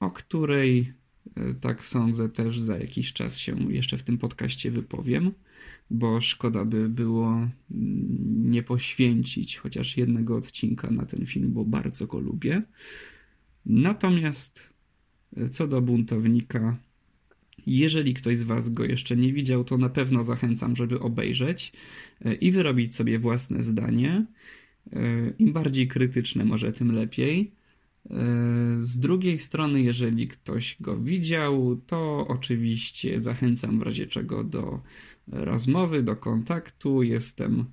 o 0.00 0.10
której, 0.10 0.92
e, 1.36 1.54
tak 1.54 1.84
sądzę, 1.84 2.28
też 2.28 2.60
za 2.60 2.78
jakiś 2.78 3.12
czas 3.12 3.38
się 3.38 3.72
jeszcze 3.72 3.98
w 3.98 4.02
tym 4.02 4.18
podcaście 4.18 4.70
wypowiem, 4.70 5.32
bo 5.90 6.20
szkoda 6.20 6.64
by 6.64 6.88
było 6.88 7.28
mm, 7.30 7.50
nie 8.50 8.62
poświęcić 8.62 9.56
chociaż 9.56 9.96
jednego 9.96 10.36
odcinka 10.36 10.90
na 10.90 11.06
ten 11.06 11.26
film, 11.26 11.52
bo 11.52 11.64
bardzo 11.64 12.06
go 12.06 12.20
lubię. 12.20 12.62
Natomiast 13.66 14.70
e, 15.36 15.48
co 15.48 15.66
do 15.66 15.82
buntownika, 15.82 16.76
jeżeli 17.66 18.14
ktoś 18.14 18.36
z 18.36 18.42
Was 18.42 18.68
go 18.68 18.84
jeszcze 18.84 19.16
nie 19.16 19.32
widział, 19.32 19.64
to 19.64 19.78
na 19.78 19.88
pewno 19.88 20.24
zachęcam, 20.24 20.76
żeby 20.76 21.00
obejrzeć 21.00 21.72
e, 22.24 22.34
i 22.34 22.50
wyrobić 22.50 22.94
sobie 22.94 23.18
własne 23.18 23.62
zdanie. 23.62 24.26
Im 25.38 25.52
bardziej 25.52 25.88
krytyczne, 25.88 26.44
może 26.44 26.72
tym 26.72 26.92
lepiej. 26.92 27.52
Z 28.82 28.98
drugiej 28.98 29.38
strony, 29.38 29.82
jeżeli 29.82 30.28
ktoś 30.28 30.76
go 30.80 30.98
widział, 30.98 31.80
to 31.86 32.26
oczywiście 32.28 33.20
zachęcam 33.20 33.78
w 33.78 33.82
razie 33.82 34.06
czego 34.06 34.44
do 34.44 34.82
rozmowy, 35.28 36.02
do 36.02 36.16
kontaktu. 36.16 37.02
Jestem 37.02 37.64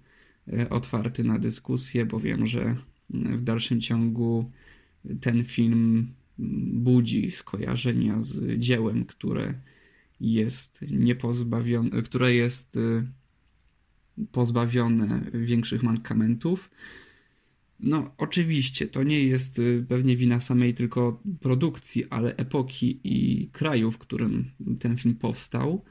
otwarty 0.69 1.23
na 1.23 1.39
dyskusję, 1.39 2.05
bo 2.05 2.19
wiem, 2.19 2.47
że 2.47 2.75
w 3.09 3.41
dalszym 3.41 3.81
ciągu 3.81 4.51
ten 5.21 5.43
film 5.43 6.07
budzi 6.73 7.32
skojarzenia 7.32 8.21
z 8.21 8.60
dziełem, 8.60 9.06
które 9.06 9.54
jest 10.19 10.86
niepozbawione, 10.91 12.02
które 12.02 12.34
jest 12.34 12.78
y, 12.78 13.08
pozbawione 14.32 15.21
większych 15.34 15.84
mankamentów. 15.84 16.71
No, 17.80 18.12
oczywiście, 18.17 18.88
to 18.88 19.04
nie 19.04 19.23
jest 19.23 19.60
y, 19.60 19.86
pewnie 19.89 20.17
wina 20.17 20.39
samej 20.39 20.73
tylko 20.73 21.23
produkcji, 21.39 22.06
ale 22.10 22.36
epoki 22.36 22.99
i 23.04 23.47
kraju, 23.47 23.91
w 23.91 23.97
którym 23.97 24.52
ten 24.80 24.97
film 24.97 25.15
powstał. 25.15 25.84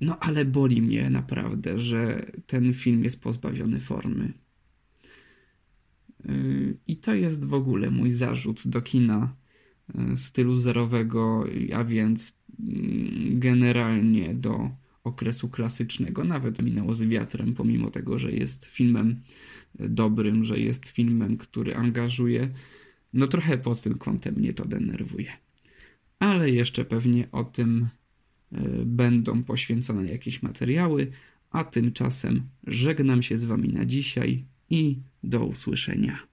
No, 0.00 0.18
ale 0.18 0.44
boli 0.44 0.82
mnie 0.82 1.10
naprawdę, 1.10 1.78
że 1.78 2.26
ten 2.46 2.74
film 2.74 3.04
jest 3.04 3.22
pozbawiony 3.22 3.80
formy. 3.80 4.32
I 6.86 6.96
to 6.96 7.14
jest 7.14 7.44
w 7.44 7.54
ogóle 7.54 7.90
mój 7.90 8.10
zarzut 8.10 8.68
do 8.68 8.82
kina 8.82 9.34
y, 10.12 10.16
stylu 10.16 10.56
zerowego, 10.56 11.44
a 11.74 11.84
więc 11.84 12.38
mm, 12.60 13.40
generalnie 13.40 14.34
do 14.34 14.70
okresu 15.04 15.48
klasycznego. 15.48 16.24
Nawet 16.24 16.62
minęło 16.62 16.94
z 16.94 17.02
wiatrem, 17.02 17.54
pomimo 17.54 17.90
tego, 17.90 18.18
że 18.18 18.32
jest 18.32 18.64
filmem 18.64 19.20
dobrym, 19.74 20.44
że 20.44 20.60
jest 20.60 20.88
filmem, 20.88 21.36
który 21.36 21.76
angażuje. 21.76 22.48
No 23.12 23.26
trochę 23.26 23.58
pod 23.58 23.82
tym 23.82 23.98
kątem 23.98 24.34
mnie 24.34 24.54
to 24.54 24.64
denerwuje. 24.64 25.32
Ale 26.18 26.50
jeszcze 26.50 26.84
pewnie 26.84 27.28
o 27.32 27.44
tym 27.44 27.88
y, 28.52 28.58
będą 28.86 29.42
poświęcone 29.42 30.04
jakieś 30.10 30.42
materiały, 30.42 31.12
a 31.50 31.64
tymczasem 31.64 32.42
żegnam 32.66 33.22
się 33.22 33.38
z 33.38 33.44
Wami 33.44 33.68
na 33.68 33.84
dzisiaj 33.84 34.44
i 34.70 34.98
do 35.22 35.44
usłyszenia. 35.44 36.27